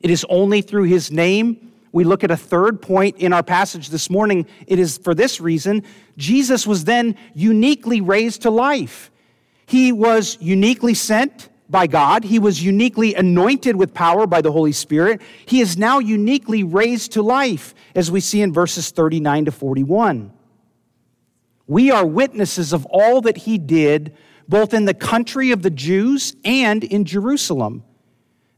It 0.00 0.10
is 0.10 0.24
only 0.28 0.62
through 0.62 0.84
his 0.84 1.10
name. 1.10 1.65
We 1.92 2.04
look 2.04 2.24
at 2.24 2.30
a 2.30 2.36
third 2.36 2.82
point 2.82 3.18
in 3.18 3.32
our 3.32 3.42
passage 3.42 3.88
this 3.90 4.10
morning. 4.10 4.46
It 4.66 4.78
is 4.78 4.98
for 4.98 5.14
this 5.14 5.40
reason 5.40 5.84
Jesus 6.16 6.66
was 6.66 6.84
then 6.84 7.16
uniquely 7.34 8.00
raised 8.00 8.42
to 8.42 8.50
life. 8.50 9.10
He 9.66 9.92
was 9.92 10.38
uniquely 10.40 10.94
sent 10.94 11.48
by 11.68 11.86
God. 11.86 12.24
He 12.24 12.38
was 12.38 12.62
uniquely 12.62 13.14
anointed 13.14 13.76
with 13.76 13.92
power 13.92 14.26
by 14.26 14.40
the 14.40 14.52
Holy 14.52 14.72
Spirit. 14.72 15.20
He 15.46 15.60
is 15.60 15.76
now 15.76 15.98
uniquely 15.98 16.62
raised 16.62 17.12
to 17.12 17.22
life, 17.22 17.74
as 17.94 18.10
we 18.10 18.20
see 18.20 18.40
in 18.42 18.52
verses 18.52 18.90
39 18.90 19.46
to 19.46 19.52
41. 19.52 20.32
We 21.66 21.90
are 21.90 22.06
witnesses 22.06 22.72
of 22.72 22.86
all 22.86 23.20
that 23.22 23.38
he 23.38 23.58
did, 23.58 24.14
both 24.48 24.72
in 24.72 24.84
the 24.84 24.94
country 24.94 25.50
of 25.50 25.62
the 25.62 25.70
Jews 25.70 26.36
and 26.44 26.84
in 26.84 27.04
Jerusalem. 27.04 27.82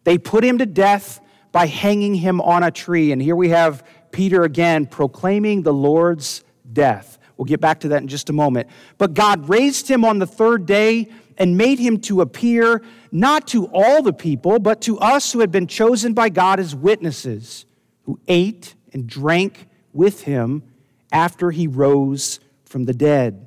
They 0.05 0.19
put 0.19 0.45
him 0.45 0.59
to 0.59 0.67
death 0.67 1.21
by 1.53 1.67
hanging 1.67 2.15
him 2.15 2.41
on 2.41 2.63
a 2.63 2.71
tree. 2.71 3.13
And 3.13 3.21
here 3.21 3.37
we 3.37 3.49
have 3.51 3.85
Peter 4.11 4.43
again 4.43 4.87
proclaiming 4.87 5.63
the 5.63 5.73
Lord's 5.73 6.45
death. 6.73 7.19
We'll 7.37 7.47
get 7.47 7.61
back 7.61 7.81
to 7.81 7.89
that 7.89 8.03
in 8.03 8.09
just 8.09 8.31
a 8.31 8.33
moment. 8.33 8.69
But 8.99 9.15
God 9.15 9.49
raised 9.49 9.89
him 9.89 10.05
on 10.05 10.19
the 10.19 10.27
third 10.27 10.67
day 10.67 11.09
and 11.37 11.57
made 11.57 11.79
him 11.79 12.01
to 12.01 12.21
appear 12.21 12.83
not 13.13 13.47
to 13.49 13.67
all 13.73 14.03
the 14.03 14.13
people, 14.13 14.59
but 14.59 14.81
to 14.83 14.99
us 14.99 15.33
who 15.33 15.41
had 15.41 15.53
been 15.53 15.69
chosen 15.69 16.13
by 16.13 16.29
God 16.29 16.59
as 16.59 16.75
witnesses, 16.75 17.65
who 18.03 18.19
ate 18.27 18.75
and 18.93 19.07
drank 19.07 19.69
with 19.93 20.23
him 20.23 20.65
after 21.13 21.51
he 21.51 21.67
rose 21.67 22.41
from 22.65 22.85
the 22.85 22.93
dead. 22.93 23.47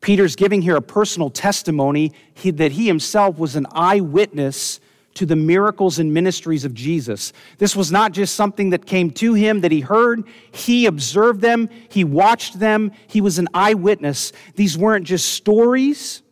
Peter's 0.00 0.36
giving 0.36 0.62
here 0.62 0.76
a 0.76 0.82
personal 0.82 1.30
testimony 1.30 2.12
that 2.44 2.72
he 2.72 2.86
himself 2.86 3.38
was 3.38 3.56
an 3.56 3.66
eyewitness 3.72 4.80
to 5.18 5.26
the 5.26 5.34
miracles 5.34 5.98
and 5.98 6.14
ministries 6.14 6.64
of 6.64 6.72
Jesus. 6.72 7.32
This 7.58 7.74
was 7.74 7.90
not 7.90 8.12
just 8.12 8.36
something 8.36 8.70
that 8.70 8.86
came 8.86 9.10
to 9.12 9.34
him 9.34 9.62
that 9.62 9.72
he 9.72 9.80
heard, 9.80 10.22
he 10.52 10.86
observed 10.86 11.40
them, 11.40 11.68
he 11.88 12.04
watched 12.04 12.60
them, 12.60 12.92
he 13.08 13.20
was 13.20 13.36
an 13.40 13.48
eyewitness. 13.52 14.30
These 14.54 14.78
weren't 14.78 15.06
just 15.06 15.30
stories. 15.30 16.22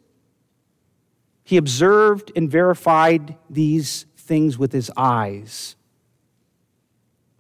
He 1.43 1.57
observed 1.57 2.31
and 2.37 2.49
verified 2.49 3.37
these 3.51 4.07
things 4.17 4.57
with 4.57 4.71
his 4.71 4.89
eyes. 4.97 5.75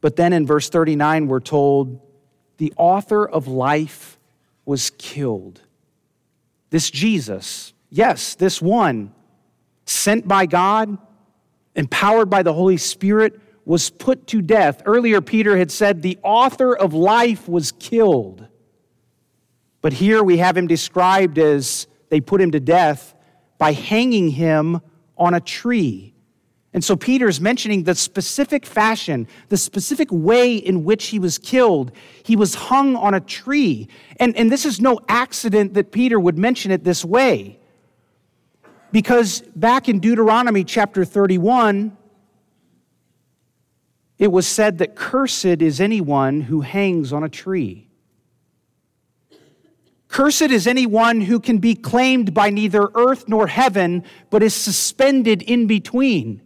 But 0.00 0.16
then 0.16 0.32
in 0.32 0.46
verse 0.46 0.68
39, 0.68 1.28
we're 1.28 1.38
told 1.38 2.00
the 2.56 2.72
author 2.76 3.24
of 3.28 3.46
life 3.46 4.18
was 4.64 4.90
killed. 4.98 5.60
This 6.70 6.90
Jesus, 6.90 7.72
yes, 7.88 8.34
this 8.34 8.60
one, 8.60 9.12
sent 9.84 10.26
by 10.26 10.46
God, 10.46 10.98
empowered 11.76 12.28
by 12.28 12.42
the 12.42 12.52
Holy 12.52 12.76
Spirit, 12.76 13.40
was 13.64 13.90
put 13.90 14.26
to 14.28 14.42
death. 14.42 14.82
Earlier, 14.84 15.20
Peter 15.20 15.56
had 15.56 15.70
said 15.70 16.02
the 16.02 16.18
author 16.22 16.74
of 16.74 16.94
life 16.94 17.48
was 17.48 17.72
killed. 17.72 18.46
But 19.82 19.92
here 19.92 20.22
we 20.22 20.38
have 20.38 20.56
him 20.56 20.66
described 20.66 21.38
as 21.38 21.86
they 22.08 22.20
put 22.20 22.40
him 22.40 22.50
to 22.52 22.60
death 22.60 23.14
by 23.58 23.72
hanging 23.72 24.30
him 24.30 24.80
on 25.16 25.34
a 25.34 25.40
tree. 25.40 26.14
And 26.72 26.84
so 26.84 26.94
Peter's 26.94 27.40
mentioning 27.40 27.84
the 27.84 27.94
specific 27.94 28.66
fashion, 28.66 29.26
the 29.48 29.56
specific 29.56 30.08
way 30.12 30.56
in 30.56 30.84
which 30.84 31.06
he 31.06 31.18
was 31.18 31.38
killed. 31.38 31.90
He 32.22 32.36
was 32.36 32.54
hung 32.54 32.96
on 32.96 33.14
a 33.14 33.20
tree. 33.20 33.88
And, 34.20 34.36
and 34.36 34.52
this 34.52 34.66
is 34.66 34.80
no 34.80 35.00
accident 35.08 35.74
that 35.74 35.90
Peter 35.90 36.20
would 36.20 36.36
mention 36.36 36.70
it 36.70 36.84
this 36.84 37.04
way. 37.04 37.58
Because 38.92 39.40
back 39.54 39.88
in 39.88 40.00
Deuteronomy 40.00 40.64
chapter 40.64 41.04
31, 41.04 41.96
it 44.18 44.32
was 44.32 44.46
said 44.46 44.78
that 44.78 44.94
cursed 44.94 45.44
is 45.44 45.80
anyone 45.80 46.42
who 46.42 46.62
hangs 46.62 47.12
on 47.12 47.22
a 47.22 47.28
tree. 47.28 47.88
Cursed 50.08 50.42
is 50.42 50.66
anyone 50.66 51.20
who 51.20 51.38
can 51.40 51.58
be 51.58 51.74
claimed 51.74 52.32
by 52.32 52.48
neither 52.48 52.88
earth 52.94 53.28
nor 53.28 53.46
heaven, 53.46 54.04
but 54.30 54.42
is 54.42 54.54
suspended 54.54 55.42
in 55.42 55.66
between. 55.66 56.40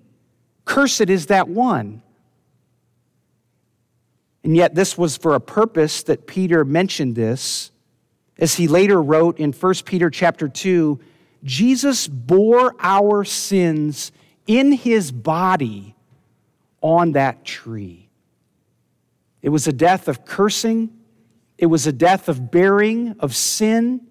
Cursed 0.64 1.09
is 1.09 1.26
that 1.26 1.48
one. 1.48 2.03
And 4.42 4.57
yet, 4.57 4.74
this 4.74 4.96
was 4.96 5.16
for 5.16 5.35
a 5.35 5.40
purpose 5.40 6.03
that 6.05 6.26
Peter 6.26 6.64
mentioned 6.64 7.14
this, 7.14 7.70
as 8.38 8.55
he 8.55 8.66
later 8.66 9.00
wrote 9.00 9.38
in 9.38 9.53
1 9.53 9.74
Peter 9.85 10.09
chapter 10.09 10.48
2 10.48 10.98
Jesus 11.42 12.07
bore 12.07 12.74
our 12.81 13.24
sins 13.24 14.12
in 14.46 14.72
his 14.72 15.11
body 15.12 15.94
on 16.81 17.12
that 17.12 17.44
tree. 17.44 18.09
It 19.42 19.48
was 19.48 19.66
a 19.66 19.72
death 19.72 20.09
of 20.09 20.24
cursing, 20.24 20.90
it 21.57 21.66
was 21.66 21.87
a 21.87 21.92
death 21.92 22.29
of 22.29 22.50
bearing 22.50 23.16
of 23.20 23.37
sin. 23.37 24.07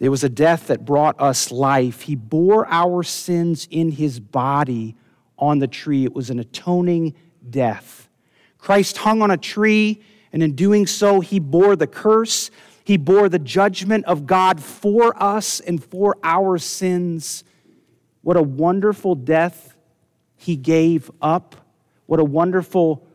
It 0.00 0.08
was 0.08 0.24
a 0.24 0.30
death 0.30 0.68
that 0.68 0.86
brought 0.86 1.20
us 1.20 1.52
life. 1.52 2.00
He 2.00 2.14
bore 2.16 2.66
our 2.68 3.02
sins 3.02 3.68
in 3.70 3.90
his 3.90 4.18
body 4.18 4.96
on 5.38 5.58
the 5.58 5.68
tree. 5.68 6.04
It 6.04 6.14
was 6.14 6.30
an 6.30 6.38
atoning 6.38 7.14
death. 7.50 8.08
Christ 8.56 8.96
hung 8.96 9.20
on 9.20 9.30
a 9.30 9.36
tree, 9.36 10.02
and 10.32 10.42
in 10.42 10.54
doing 10.54 10.86
so, 10.86 11.20
he 11.20 11.38
bore 11.38 11.76
the 11.76 11.86
curse 11.86 12.50
he 12.90 12.96
bore 12.96 13.28
the 13.28 13.38
judgment 13.38 14.04
of 14.06 14.26
God 14.26 14.60
for 14.60 15.14
us 15.22 15.60
and 15.60 15.80
for 15.80 16.16
our 16.24 16.58
sins. 16.58 17.44
What 18.22 18.36
a 18.36 18.42
wonderful 18.42 19.14
death 19.14 19.76
he 20.36 20.56
gave 20.56 21.08
up. 21.22 21.54
What 22.06 22.18
a 22.18 22.24
wonderful 22.24 23.06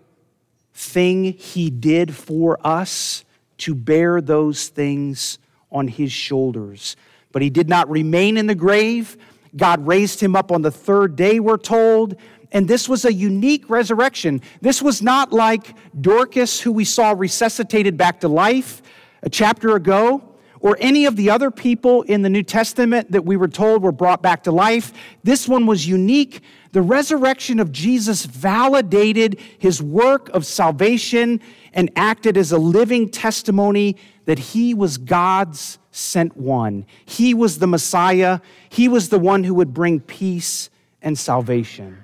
thing 0.74 1.26
he 1.26 1.70
did 1.70 2.16
for 2.16 2.58
us 2.66 3.26
to 3.58 3.76
bear 3.76 4.22
those 4.22 4.70
things 4.70 5.40
on 5.70 5.90
his 5.90 6.10
shoulders. 6.10 6.96
But 7.34 7.42
he 7.42 7.50
did 7.50 7.68
not 7.68 7.90
remain 7.90 8.38
in 8.38 8.48
the 8.48 8.56
grave. 8.56 9.18
God 9.58 9.86
raised 9.86 10.22
him 10.22 10.38
up 10.38 10.54
on 10.54 10.62
the 10.62 10.72
third 10.72 11.18
day, 11.18 11.42
we're 11.42 11.58
told. 11.58 12.16
And 12.54 12.66
this 12.66 12.88
was 12.88 13.04
a 13.04 13.12
unique 13.12 13.70
resurrection. 13.70 14.42
This 14.62 14.82
was 14.82 15.02
not 15.02 15.34
like 15.34 15.76
Dorcas, 16.00 16.62
who 16.62 16.72
we 16.72 16.86
saw 16.86 17.12
resuscitated 17.12 17.98
back 17.98 18.22
to 18.22 18.30
life 18.30 18.82
a 19.26 19.30
chapter 19.30 19.76
ago, 19.76 20.24
or 20.62 20.78
any 20.80 21.06
of 21.06 21.16
the 21.16 21.30
other 21.30 21.52
people 21.52 22.04
in 22.04 22.22
the 22.22 22.30
New 22.30 22.42
Testament 22.42 23.12
that 23.12 23.26
we 23.26 23.36
were 23.36 23.48
told 23.48 23.84
were 23.84 23.92
brought 23.92 24.22
back 24.22 24.44
to 24.44 24.52
life. 24.52 24.94
This 25.24 25.48
one 25.48 25.68
was 25.68 25.88
unique. 25.88 26.42
The 26.72 26.82
resurrection 26.82 27.60
of 27.60 27.72
Jesus 27.72 28.26
validated 28.26 29.40
his 29.60 29.82
work 29.82 30.30
of 30.30 30.46
salvation 30.46 31.42
and 31.74 31.92
acted 31.96 32.38
as 32.38 32.52
a 32.52 32.58
living 32.58 33.10
testimony 33.10 33.98
that 34.26 34.40
he 34.40 34.74
was 34.74 34.98
God's 34.98 35.78
sent 35.92 36.36
one. 36.36 36.86
He 37.06 37.34
was 37.34 37.60
the 37.60 37.68
Messiah. 37.68 38.40
He 38.70 38.88
was 38.88 39.10
the 39.10 39.20
one 39.20 39.44
who 39.44 39.54
would 39.56 39.74
bring 39.74 40.00
peace 40.00 40.70
and 41.02 41.18
salvation. 41.18 42.04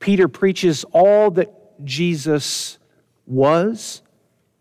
Peter 0.00 0.28
preaches 0.28 0.84
all 0.92 1.30
that 1.32 1.50
Jesus 1.84 2.78
was, 3.26 4.02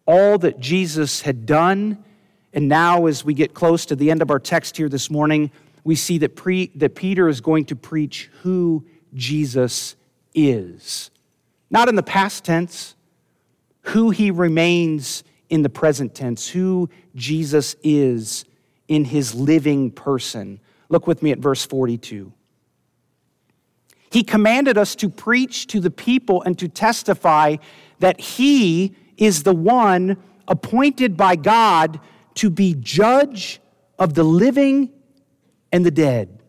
all 0.06 0.38
that 0.40 0.60
Jesus 0.60 1.22
had 1.22 1.46
done. 1.46 2.04
And 2.54 2.68
now, 2.68 3.06
as 3.06 3.26
we 3.26 3.34
get 3.34 3.54
close 3.54 3.86
to 3.88 3.96
the 3.96 4.12
end 4.12 4.22
of 4.22 4.32
our 4.32 4.40
text 4.40 4.78
here 4.78 4.90
this 4.90 5.10
morning, 5.10 5.52
we 5.84 5.96
see 5.96 6.18
that, 6.20 6.36
pre, 6.36 6.72
that 6.76 6.96
Peter 6.96 7.28
is 7.28 7.42
going 7.42 7.66
to 7.66 7.76
preach 7.76 8.30
who 8.42 8.86
Jesus 9.14 9.96
is. 10.34 11.12
Not 11.70 11.90
in 11.90 11.96
the 11.96 12.04
past 12.04 12.44
tense, 12.44 12.96
who 13.82 14.10
he 14.10 14.32
remains 14.32 15.24
in 15.50 15.62
the 15.62 15.70
present 15.70 16.16
tense, 16.16 16.48
who 16.48 16.90
Jesus 17.16 17.76
is 17.84 18.46
in 18.88 19.06
his 19.06 19.36
living 19.36 19.92
person. 19.92 20.60
Look 20.90 21.08
with 21.08 21.22
me 21.22 21.32
at 21.32 21.40
verse 21.40 21.66
42. 21.66 22.32
He 24.16 24.24
commanded 24.24 24.78
us 24.78 24.96
to 24.96 25.10
preach 25.10 25.68
to 25.68 25.82
the 25.82 25.92
people 25.92 26.42
and 26.44 26.58
to 26.60 26.70
testify 26.70 27.58
that 28.00 28.20
He 28.20 28.96
is 29.18 29.44
the 29.44 29.56
one 29.56 30.18
appointed 30.48 31.18
by 31.18 31.36
God 31.36 32.00
to 32.36 32.50
be 32.50 32.76
judge 32.80 33.60
of 33.98 34.14
the 34.14 34.24
living 34.24 34.92
and 35.72 35.86
the 35.86 35.92
dead. 35.92 36.42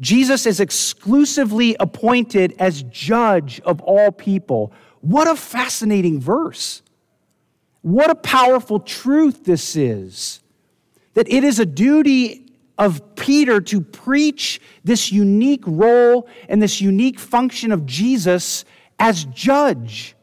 Jesus 0.00 0.46
is 0.46 0.58
exclusively 0.58 1.76
appointed 1.78 2.54
as 2.58 2.82
judge 2.84 3.60
of 3.60 3.80
all 3.82 4.10
people. 4.10 4.72
What 5.00 5.28
a 5.28 5.36
fascinating 5.36 6.20
verse. 6.20 6.82
What 7.82 8.10
a 8.10 8.14
powerful 8.14 8.80
truth 8.80 9.44
this 9.44 9.76
is. 9.76 10.40
That 11.14 11.28
it 11.28 11.44
is 11.44 11.60
a 11.60 11.66
duty 11.66 12.52
of 12.78 13.14
Peter 13.16 13.60
to 13.60 13.80
preach 13.80 14.60
this 14.82 15.12
unique 15.12 15.62
role 15.66 16.28
and 16.48 16.60
this 16.60 16.80
unique 16.80 17.20
function 17.20 17.70
of 17.70 17.86
Jesus 17.86 18.64
as 18.98 19.24
judge. 19.26 20.16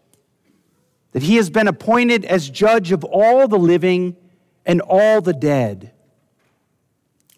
That 1.12 1.24
he 1.24 1.38
has 1.38 1.50
been 1.50 1.68
appointed 1.68 2.26
as 2.26 2.50
judge 2.50 2.92
of 2.92 3.04
all 3.04 3.48
the 3.48 3.58
living 3.58 4.16
and 4.66 4.82
all 4.82 5.22
the 5.22 5.34
dead. 5.34 5.92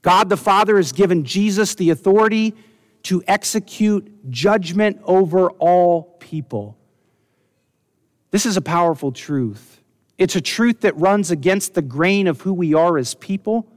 God 0.01 0.29
the 0.29 0.37
Father 0.37 0.77
has 0.77 0.91
given 0.91 1.23
Jesus 1.23 1.75
the 1.75 1.89
authority 1.91 2.55
to 3.03 3.23
execute 3.27 4.29
judgment 4.29 4.99
over 5.05 5.49
all 5.51 6.17
people. 6.19 6.77
This 8.31 8.45
is 8.45 8.57
a 8.57 8.61
powerful 8.61 9.11
truth. 9.11 9.81
It's 10.17 10.35
a 10.35 10.41
truth 10.41 10.81
that 10.81 10.97
runs 10.97 11.31
against 11.31 11.73
the 11.73 11.81
grain 11.81 12.27
of 12.27 12.41
who 12.41 12.53
we 12.53 12.73
are 12.73 12.97
as 12.97 13.13
people 13.15 13.70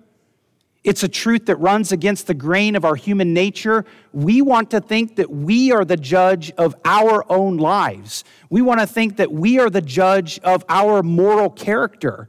it's 0.84 1.02
a 1.02 1.08
truth 1.08 1.46
that 1.46 1.56
runs 1.56 1.92
against 1.92 2.26
the 2.26 2.34
grain 2.34 2.76
of 2.76 2.84
our 2.84 2.94
human 2.94 3.32
nature. 3.32 3.86
We 4.12 4.42
want 4.42 4.70
to 4.70 4.80
think 4.80 5.16
that 5.16 5.30
we 5.30 5.72
are 5.72 5.84
the 5.84 5.96
judge 5.96 6.52
of 6.52 6.76
our 6.84 7.24
own 7.32 7.56
lives. 7.56 8.22
We 8.50 8.60
want 8.60 8.80
to 8.80 8.86
think 8.86 9.16
that 9.16 9.32
we 9.32 9.58
are 9.58 9.70
the 9.70 9.80
judge 9.80 10.38
of 10.40 10.62
our 10.68 11.02
moral 11.02 11.48
character. 11.48 12.28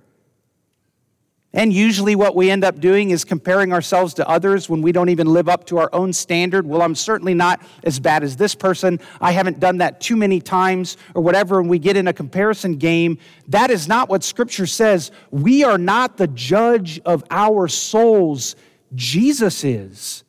And 1.56 1.72
usually, 1.72 2.18
what 2.18 2.36
we 2.36 2.52
end 2.52 2.66
up 2.66 2.82
doing 2.82 3.12
is 3.12 3.24
comparing 3.24 3.72
ourselves 3.72 4.14
to 4.16 4.28
others 4.28 4.70
when 4.70 4.82
we 4.82 4.92
don't 4.92 5.08
even 5.08 5.28
live 5.28 5.48
up 5.48 5.66
to 5.68 5.78
our 5.78 5.90
own 5.94 6.12
standard. 6.12 6.68
Well, 6.68 6.82
I'm 6.82 6.96
certainly 6.96 7.34
not 7.34 7.62
as 7.86 7.98
bad 7.98 8.26
as 8.26 8.36
this 8.36 8.54
person. 8.54 9.00
I 9.22 9.32
haven't 9.32 9.62
done 9.62 9.78
that 9.78 10.02
too 10.02 10.18
many 10.18 10.42
times, 10.42 10.98
or 11.14 11.24
whatever. 11.24 11.62
And 11.62 11.70
we 11.70 11.80
get 11.80 11.96
in 11.96 12.10
a 12.10 12.14
comparison 12.14 12.76
game. 12.76 13.20
That 13.48 13.72
is 13.72 13.88
not 13.88 14.10
what 14.10 14.22
Scripture 14.22 14.66
says. 14.66 15.12
We 15.32 15.64
are 15.64 15.78
not 15.78 16.18
the 16.18 16.28
judge 16.28 17.00
of 17.06 17.24
our 17.32 17.70
souls, 17.70 18.58
Jesus 18.94 19.64
is. 19.64 20.26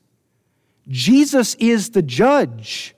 Jesus 0.87 1.57
is 1.57 1.91
the 1.91 2.03
judge. 2.03 2.95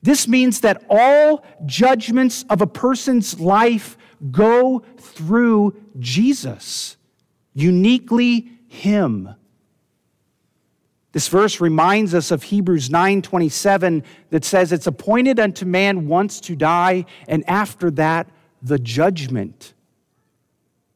This 0.00 0.26
means 0.26 0.60
that 0.60 0.86
all 0.88 1.44
judgments 1.66 2.46
of 2.48 2.62
a 2.62 2.66
person's 2.66 3.38
life 3.38 3.98
go 4.30 4.84
through 4.96 5.76
Jesus 5.98 6.96
uniquely 7.54 8.50
him. 8.68 9.34
This 11.12 11.28
verse 11.28 11.60
reminds 11.60 12.14
us 12.14 12.30
of 12.30 12.44
Hebrews 12.44 12.88
9:27 12.88 14.02
that 14.30 14.44
says 14.44 14.72
it's 14.72 14.86
appointed 14.86 15.38
unto 15.38 15.66
man 15.66 16.08
once 16.08 16.40
to 16.40 16.56
die 16.56 17.04
and 17.28 17.44
after 17.48 17.90
that 17.92 18.28
the 18.62 18.78
judgment. 18.78 19.74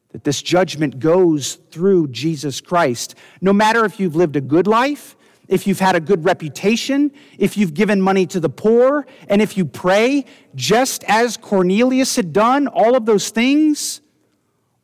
That 0.09 0.23
this 0.23 0.41
judgment 0.41 0.99
goes 0.99 1.59
through 1.69 2.07
Jesus 2.07 2.61
Christ. 2.61 3.13
No 3.41 3.53
matter 3.53 3.85
if 3.85 3.99
you've 3.99 4.15
lived 4.15 4.35
a 4.35 4.41
good 4.41 4.65
life, 4.65 5.15
if 5.47 5.67
you've 5.67 5.79
had 5.79 5.95
a 5.95 5.99
good 5.99 6.25
reputation, 6.25 7.11
if 7.37 7.55
you've 7.55 7.73
given 7.73 8.01
money 8.01 8.25
to 8.27 8.39
the 8.39 8.49
poor, 8.49 9.05
and 9.29 9.41
if 9.41 9.55
you 9.55 9.65
pray, 9.65 10.25
just 10.55 11.03
as 11.05 11.37
Cornelius 11.37 12.15
had 12.15 12.33
done, 12.33 12.67
all 12.67 12.95
of 12.95 13.05
those 13.05 13.29
things, 13.29 14.01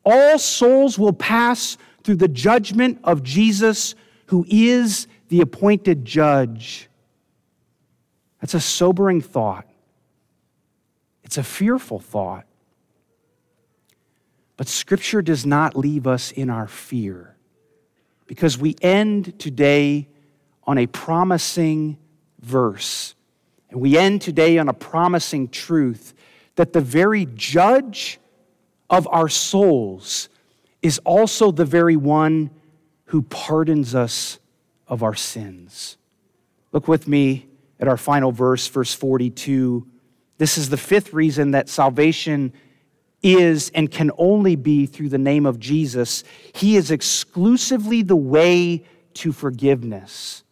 all 0.04 0.38
souls 0.38 0.98
will 0.98 1.12
pass 1.12 1.76
through 2.02 2.16
the 2.16 2.28
judgment 2.28 2.98
of 3.04 3.22
Jesus, 3.22 3.94
who 4.26 4.44
is 4.48 5.06
the 5.28 5.40
appointed 5.40 6.04
judge. 6.04 6.88
That's 8.40 8.54
a 8.54 8.60
sobering 8.60 9.20
thought. 9.20 9.66
It's 11.24 11.38
a 11.38 11.42
fearful 11.42 11.98
thought. 11.98 12.44
But 14.56 14.68
Scripture 14.68 15.22
does 15.22 15.44
not 15.44 15.76
leave 15.76 16.06
us 16.06 16.30
in 16.30 16.50
our 16.50 16.68
fear 16.68 17.34
because 18.26 18.56
we 18.58 18.76
end 18.82 19.38
today 19.38 20.08
on 20.64 20.78
a 20.78 20.86
promising 20.86 21.98
verse. 22.40 23.14
And 23.70 23.80
we 23.80 23.98
end 23.98 24.22
today 24.22 24.58
on 24.58 24.68
a 24.68 24.74
promising 24.74 25.48
truth 25.48 26.14
that 26.56 26.72
the 26.72 26.80
very 26.80 27.26
judge 27.34 28.20
of 28.90 29.08
our 29.10 29.28
souls 29.28 30.28
is 30.82 30.98
also 31.04 31.50
the 31.50 31.64
very 31.64 31.96
one 31.96 32.50
who 33.06 33.22
pardons 33.22 33.94
us 33.94 34.38
of 34.86 35.02
our 35.02 35.14
sins. 35.14 35.96
Look 36.72 36.88
with 36.88 37.08
me 37.08 37.46
at 37.80 37.88
our 37.88 37.96
final 37.96 38.32
verse, 38.32 38.66
verse 38.68 38.94
42. 38.94 39.86
This 40.38 40.58
is 40.58 40.68
the 40.68 40.76
fifth 40.76 41.12
reason 41.12 41.52
that 41.52 41.68
salvation 41.68 42.52
is 43.22 43.70
and 43.74 43.90
can 43.90 44.10
only 44.18 44.56
be 44.56 44.86
through 44.86 45.08
the 45.08 45.18
name 45.18 45.46
of 45.46 45.58
Jesus. 45.58 46.24
He 46.54 46.76
is 46.76 46.90
exclusively 46.90 48.02
the 48.02 48.16
way 48.16 48.84
to 49.14 49.32
forgiveness. 49.32 50.44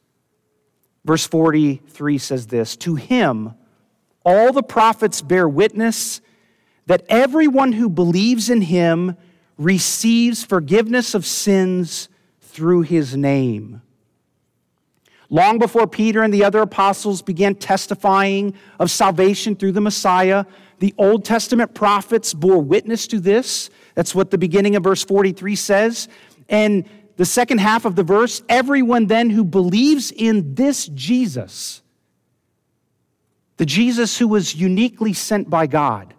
Verse 1.04 1.26
43 1.26 2.18
says 2.18 2.46
this 2.46 2.76
To 2.78 2.94
him, 2.94 3.54
all 4.24 4.52
the 4.52 4.62
prophets 4.62 5.20
bear 5.20 5.48
witness 5.48 6.20
that 6.92 7.06
everyone 7.08 7.72
who 7.72 7.88
believes 7.88 8.50
in 8.50 8.60
him 8.60 9.16
receives 9.56 10.44
forgiveness 10.44 11.14
of 11.14 11.24
sins 11.24 12.10
through 12.42 12.82
his 12.82 13.16
name. 13.16 13.80
Long 15.30 15.58
before 15.58 15.86
Peter 15.86 16.22
and 16.22 16.34
the 16.34 16.44
other 16.44 16.60
apostles 16.60 17.22
began 17.22 17.54
testifying 17.54 18.52
of 18.78 18.90
salvation 18.90 19.56
through 19.56 19.72
the 19.72 19.80
Messiah, 19.80 20.44
the 20.80 20.92
Old 20.98 21.24
Testament 21.24 21.72
prophets 21.72 22.34
bore 22.34 22.60
witness 22.60 23.06
to 23.06 23.20
this. 23.20 23.70
That's 23.94 24.14
what 24.14 24.30
the 24.30 24.36
beginning 24.36 24.76
of 24.76 24.84
verse 24.84 25.02
43 25.02 25.56
says. 25.56 26.08
And 26.50 26.86
the 27.16 27.24
second 27.24 27.60
half 27.60 27.86
of 27.86 27.96
the 27.96 28.02
verse 28.02 28.42
everyone 28.50 29.06
then 29.06 29.30
who 29.30 29.44
believes 29.44 30.10
in 30.10 30.56
this 30.56 30.88
Jesus, 30.88 31.80
the 33.56 33.64
Jesus 33.64 34.18
who 34.18 34.28
was 34.28 34.54
uniquely 34.54 35.14
sent 35.14 35.48
by 35.48 35.66
God, 35.66 36.12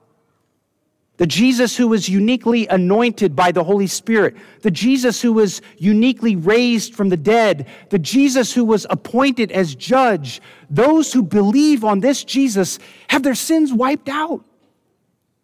the 1.18 1.28
Jesus 1.28 1.78
who 1.78 1.88
was 1.88 2.10
uniquely 2.10 2.66
anointed 2.68 3.36
by 3.36 3.52
the 3.52 3.64
Holy 3.64 3.86
Spirit, 3.86 4.36
the 4.62 4.72
Jesus 4.72 5.22
who 5.22 5.32
was 5.32 5.62
uniquely 5.78 6.36
raised 6.36 6.96
from 6.96 7.10
the 7.10 7.18
dead, 7.18 7.68
the 7.90 8.00
Jesus 8.00 8.52
who 8.54 8.66
was 8.66 8.88
appointed 8.90 9.52
as 9.52 9.76
judge, 9.76 10.42
those 10.72 11.14
who 11.14 11.22
believe 11.22 11.84
on 11.84 12.00
this 12.00 12.24
Jesus 12.24 12.80
have 13.10 13.22
their 13.22 13.36
sins 13.36 13.72
wiped 13.72 14.10
out, 14.10 14.44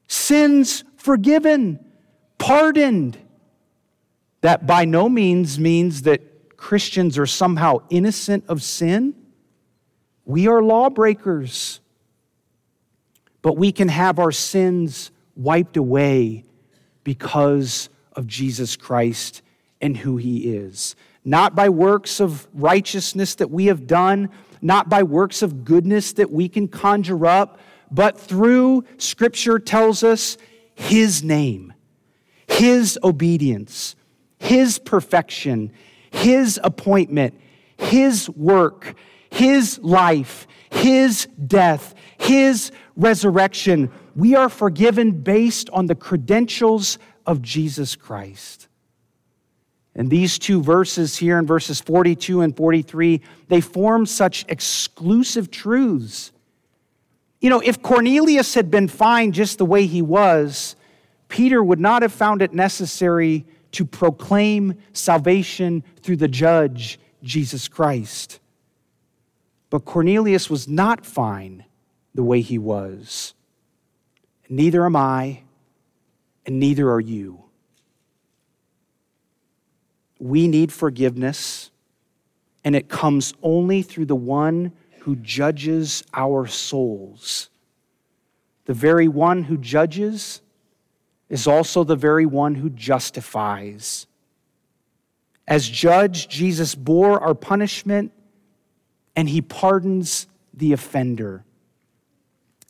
sins 0.08 0.84
forgiven, 0.98 1.80
pardoned. 2.40 3.18
That 4.42 4.66
by 4.66 4.86
no 4.86 5.08
means 5.08 5.60
means 5.60 6.04
that 6.04 6.58
Christians 6.58 7.18
are 7.18 7.28
somehow 7.28 7.84
innocent 7.90 8.46
of 8.48 8.64
sin. 8.64 9.14
We 10.26 10.48
are 10.48 10.64
lawbreakers, 10.64 11.80
but 13.44 13.56
we 13.56 13.72
can 13.72 13.90
have 13.90 14.18
our 14.18 14.32
sins 14.32 15.12
wiped 15.40 15.78
away 15.78 16.44
because 17.04 17.90
of 18.14 18.28
Jesus 18.28 18.76
Christ 18.76 19.42
and 19.82 19.96
who 19.96 20.18
he 20.18 20.54
is. 20.54 20.96
Not 21.24 21.56
by 21.56 21.70
works 21.70 22.20
of 22.20 22.48
righteousness 22.54 23.36
that 23.36 23.50
we 23.50 23.68
have 23.68 23.88
done, 23.88 24.30
not 24.62 24.90
by 24.90 25.04
works 25.04 25.42
of 25.42 25.64
goodness 25.64 26.14
that 26.14 26.32
we 26.32 26.50
can 26.50 26.68
conjure 26.68 27.26
up, 27.26 27.60
but 27.92 28.20
through, 28.20 28.84
Scripture 28.98 29.60
tells 29.60 30.04
us, 30.04 30.38
his 30.76 31.24
name, 31.24 31.74
his 32.48 32.98
obedience, 33.04 33.96
his 34.38 34.80
perfection, 34.80 35.72
his 36.12 36.60
appointment, 36.64 37.40
His 37.78 38.30
work, 38.30 38.96
His 39.30 39.80
life, 39.80 40.48
His 40.70 41.28
death, 41.48 41.94
His 42.18 42.72
resurrection. 42.96 43.92
We 44.16 44.36
are 44.36 44.50
forgiven 44.50 45.12
based 45.12 45.70
on 45.72 45.86
the 45.86 45.96
credentials 45.96 46.98
of 47.26 47.42
Jesus 47.42 47.96
Christ. 47.96 48.68
And 49.96 50.10
these 50.10 50.40
two 50.40 50.62
verses 50.62 51.18
here 51.18 51.38
in 51.38 51.46
verses 51.46 51.82
42 51.82 52.42
and 52.42 52.56
43, 52.56 53.22
they 53.48 53.62
form 53.62 54.06
such 54.06 54.46
exclusive 54.48 55.52
truths. 55.52 56.32
You 57.42 57.50
know, 57.50 57.60
if 57.60 57.82
Cornelius 57.82 58.54
had 58.54 58.70
been 58.72 58.88
fine 58.88 59.32
just 59.32 59.58
the 59.58 59.66
way 59.66 59.86
he 59.86 60.02
was, 60.02 60.76
Peter 61.28 61.64
would 61.64 61.80
not 61.80 62.02
have 62.02 62.14
found 62.14 62.42
it 62.42 62.54
necessary 62.54 63.46
to 63.72 63.86
proclaim 63.86 64.76
salvation 64.94 65.84
through 66.02 66.18
the 66.18 66.28
judge, 66.28 67.00
Jesus 67.24 67.68
Christ. 67.68 68.40
But 69.70 69.86
Cornelius 69.86 70.50
was 70.50 70.68
not 70.68 71.06
fine 71.06 71.66
the 72.16 72.24
way 72.24 72.42
he 72.42 72.58
was. 72.58 73.34
Neither 74.50 74.84
am 74.84 74.96
I, 74.96 75.44
and 76.46 76.60
neither 76.60 76.92
are 76.92 77.00
you. 77.00 77.44
We 80.20 80.48
need 80.48 80.74
forgiveness, 80.74 81.70
and 82.64 82.76
it 82.76 82.90
comes 82.90 83.34
only 83.44 83.84
through 83.84 84.08
the 84.08 84.16
one 84.16 84.74
who 85.02 85.16
judges 85.18 86.04
our 86.14 86.48
souls. 86.48 87.50
The 88.66 88.74
very 88.74 89.08
one 89.08 89.44
who 89.44 89.58
judges 89.58 90.42
is 91.30 91.48
also 91.48 91.84
the 91.84 91.96
very 91.96 92.26
one 92.26 92.56
who 92.56 92.70
justifies. 92.70 94.08
As 95.48 95.68
judge, 95.68 96.28
Jesus 96.28 96.76
bore 96.76 97.20
our 97.20 97.34
punishment 97.34 98.12
and 99.16 99.30
he 99.30 99.42
pardons 99.42 100.28
the 100.54 100.74
offender. 100.74 101.44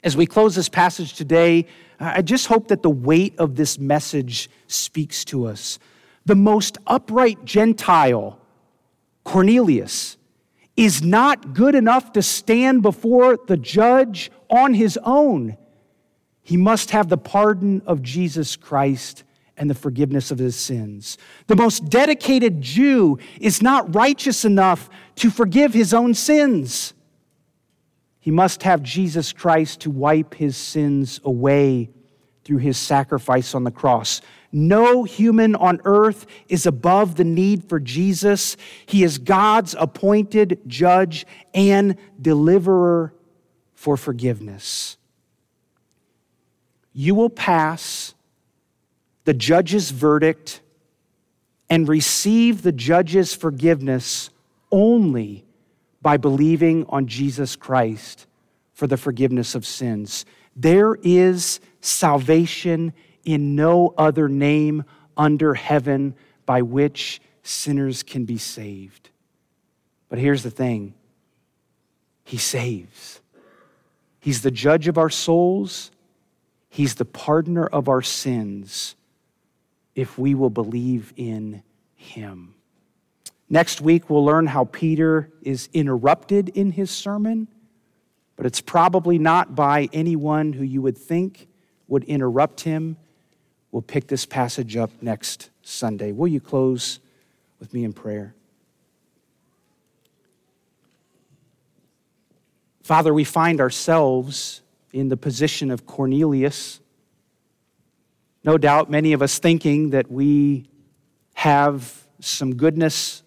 As 0.03 0.15
we 0.15 0.25
close 0.25 0.55
this 0.55 0.69
passage 0.69 1.13
today, 1.13 1.65
I 1.99 2.21
just 2.21 2.47
hope 2.47 2.69
that 2.69 2.83
the 2.83 2.89
weight 2.89 3.37
of 3.37 3.55
this 3.55 3.77
message 3.77 4.49
speaks 4.67 5.25
to 5.25 5.45
us. 5.45 5.77
The 6.25 6.35
most 6.35 6.77
upright 6.87 7.43
Gentile, 7.43 8.39
Cornelius, 9.25 10.17
is 10.77 11.03
not 11.03 11.53
good 11.53 11.75
enough 11.75 12.13
to 12.13 12.21
stand 12.21 12.81
before 12.81 13.37
the 13.47 13.57
judge 13.57 14.31
on 14.49 14.73
his 14.73 14.97
own. 15.03 15.57
He 16.41 16.55
must 16.55 16.91
have 16.91 17.09
the 17.09 17.17
pardon 17.17 17.81
of 17.85 18.01
Jesus 18.01 18.55
Christ 18.55 19.23
and 19.57 19.69
the 19.69 19.75
forgiveness 19.75 20.31
of 20.31 20.39
his 20.39 20.55
sins. 20.55 21.17
The 21.47 21.57
most 21.57 21.89
dedicated 21.89 22.61
Jew 22.61 23.19
is 23.41 23.61
not 23.61 23.93
righteous 23.93 24.45
enough 24.45 24.89
to 25.15 25.29
forgive 25.29 25.73
his 25.73 25.93
own 25.93 26.13
sins. 26.13 26.93
He 28.29 28.31
must 28.31 28.61
have 28.61 28.83
Jesus 28.83 29.33
Christ 29.33 29.81
to 29.81 29.89
wipe 29.89 30.35
his 30.35 30.55
sins 30.55 31.19
away 31.23 31.89
through 32.43 32.59
his 32.59 32.77
sacrifice 32.77 33.55
on 33.55 33.63
the 33.63 33.71
cross. 33.71 34.21
No 34.51 35.03
human 35.03 35.55
on 35.55 35.81
earth 35.83 36.27
is 36.47 36.65
above 36.65 37.15
the 37.15 37.23
need 37.23 37.67
for 37.69 37.79
Jesus. 37.79 38.57
He 38.85 39.03
is 39.03 39.17
God's 39.17 39.75
appointed 39.77 40.59
judge 40.67 41.25
and 41.53 41.95
deliverer 42.21 43.13
for 43.73 43.97
forgiveness 43.97 44.97
you 46.99 47.15
will 47.15 47.29
pass 47.29 48.13
the 49.23 49.33
judge's 49.33 49.91
verdict 49.91 50.59
and 51.69 51.87
receive 51.87 52.61
the 52.61 52.73
judge's 52.73 53.33
forgiveness 53.33 54.29
only 54.69 55.45
by 56.01 56.17
believing 56.17 56.85
on 56.89 57.07
Jesus 57.07 57.55
Christ 57.55 58.27
for 58.73 58.87
the 58.87 58.97
forgiveness 58.97 59.55
of 59.55 59.65
sins. 59.65 60.25
There 60.55 60.95
is 61.03 61.59
salvation 61.81 62.93
in 63.23 63.55
no 63.55 63.93
other 63.97 64.29
name 64.29 64.83
under 65.17 65.53
heaven 65.53 66.15
by 66.45 66.61
which 66.61 67.21
sinners 67.43 68.03
can 68.03 68.25
be 68.25 68.37
saved. 68.37 69.09
But 70.07 70.19
here's 70.19 70.43
the 70.43 70.51
thing 70.51 70.93
He 72.23 72.37
saves. 72.37 73.21
He's 74.21 74.41
the 74.41 74.51
judge 74.51 74.87
of 74.87 74.97
our 74.97 75.09
souls, 75.09 75.91
He's 76.69 76.95
the 76.95 77.05
pardoner 77.05 77.67
of 77.67 77.89
our 77.89 78.01
sins 78.01 78.95
if 79.95 80.17
we 80.17 80.33
will 80.33 80.49
believe 80.49 81.13
in 81.17 81.63
Him. 81.95 82.55
Next 83.49 83.81
week, 83.81 84.09
we'll 84.09 84.23
learn 84.23 84.45
how 84.45 84.65
Peter 84.65 85.31
is 85.41 85.69
interrupted 85.73 86.49
in 86.49 86.71
his 86.71 86.91
sermon, 86.91 87.47
but 88.35 88.45
it's 88.45 88.61
probably 88.61 89.17
not 89.17 89.55
by 89.55 89.89
anyone 89.91 90.53
who 90.53 90.63
you 90.63 90.83
would 90.83 90.97
think 90.97 91.47
would 91.87 92.03
interrupt 92.03 92.61
him. 92.61 92.95
We'll 93.71 93.81
pick 93.81 94.07
this 94.07 94.25
passage 94.25 94.77
up 94.77 94.91
next 95.01 95.49
Sunday. 95.63 96.11
Will 96.11 96.27
you 96.27 96.39
close 96.39 96.99
with 97.59 97.73
me 97.73 97.83
in 97.83 97.93
prayer? 97.93 98.35
Father, 102.83 103.13
we 103.13 103.23
find 103.23 103.59
ourselves 103.61 104.61
in 104.93 105.09
the 105.09 105.17
position 105.17 105.71
of 105.71 105.85
Cornelius. 105.85 106.79
No 108.43 108.57
doubt, 108.57 108.89
many 108.89 109.13
of 109.13 109.21
us 109.21 109.39
thinking 109.39 109.91
that 109.91 110.11
we 110.11 110.69
have 111.33 112.07
some 112.19 112.55
goodness 112.55 113.23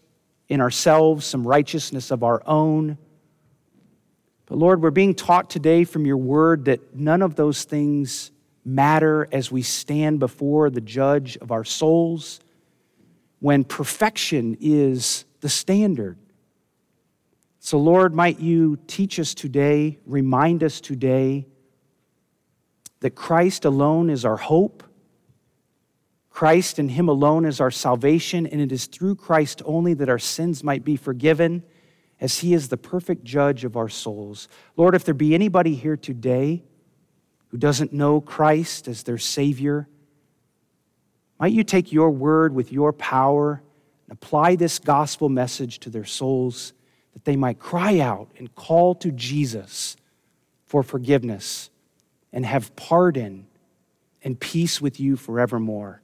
in 0.52 0.60
ourselves, 0.60 1.24
some 1.24 1.46
righteousness 1.46 2.10
of 2.10 2.22
our 2.22 2.42
own. 2.44 2.98
But 4.44 4.58
Lord, 4.58 4.82
we're 4.82 4.90
being 4.90 5.14
taught 5.14 5.48
today 5.48 5.84
from 5.84 6.04
your 6.04 6.18
word 6.18 6.66
that 6.66 6.94
none 6.94 7.22
of 7.22 7.36
those 7.36 7.64
things 7.64 8.30
matter 8.62 9.26
as 9.32 9.50
we 9.50 9.62
stand 9.62 10.20
before 10.20 10.68
the 10.68 10.82
judge 10.82 11.38
of 11.38 11.52
our 11.52 11.64
souls 11.64 12.38
when 13.38 13.64
perfection 13.64 14.58
is 14.60 15.24
the 15.40 15.48
standard. 15.48 16.18
So, 17.58 17.78
Lord, 17.78 18.14
might 18.14 18.38
you 18.38 18.78
teach 18.86 19.18
us 19.18 19.32
today, 19.32 20.00
remind 20.04 20.62
us 20.62 20.82
today 20.82 21.46
that 23.00 23.14
Christ 23.14 23.64
alone 23.64 24.10
is 24.10 24.26
our 24.26 24.36
hope. 24.36 24.82
Christ 26.32 26.78
and 26.78 26.90
Him 26.90 27.08
alone 27.08 27.44
is 27.44 27.60
our 27.60 27.70
salvation, 27.70 28.46
and 28.46 28.60
it 28.60 28.72
is 28.72 28.86
through 28.86 29.16
Christ 29.16 29.60
only 29.64 29.94
that 29.94 30.08
our 30.08 30.18
sins 30.18 30.64
might 30.64 30.84
be 30.84 30.96
forgiven, 30.96 31.62
as 32.20 32.38
He 32.38 32.54
is 32.54 32.68
the 32.68 32.76
perfect 32.76 33.22
judge 33.22 33.64
of 33.64 33.76
our 33.76 33.88
souls. 33.88 34.48
Lord, 34.76 34.94
if 34.94 35.04
there 35.04 35.14
be 35.14 35.34
anybody 35.34 35.74
here 35.74 35.96
today 35.96 36.64
who 37.48 37.58
doesn't 37.58 37.92
know 37.92 38.20
Christ 38.20 38.88
as 38.88 39.02
their 39.02 39.18
Savior, 39.18 39.88
might 41.38 41.52
you 41.52 41.64
take 41.64 41.92
your 41.92 42.10
word 42.10 42.54
with 42.54 42.72
your 42.72 42.92
power 42.92 43.62
and 44.06 44.12
apply 44.12 44.56
this 44.56 44.78
gospel 44.78 45.28
message 45.28 45.80
to 45.80 45.90
their 45.90 46.04
souls 46.04 46.72
that 47.12 47.24
they 47.24 47.36
might 47.36 47.58
cry 47.58 47.98
out 47.98 48.30
and 48.38 48.54
call 48.54 48.94
to 48.96 49.12
Jesus 49.12 49.96
for 50.64 50.82
forgiveness 50.82 51.68
and 52.32 52.46
have 52.46 52.74
pardon 52.74 53.46
and 54.24 54.40
peace 54.40 54.80
with 54.80 54.98
you 54.98 55.16
forevermore. 55.16 56.01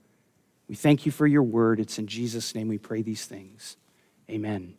We 0.68 0.74
thank 0.74 1.06
you 1.06 1.12
for 1.12 1.26
your 1.26 1.42
word. 1.42 1.80
It's 1.80 1.98
in 1.98 2.06
Jesus' 2.06 2.54
name 2.54 2.68
we 2.68 2.78
pray 2.78 3.02
these 3.02 3.24
things. 3.24 3.76
Amen. 4.30 4.66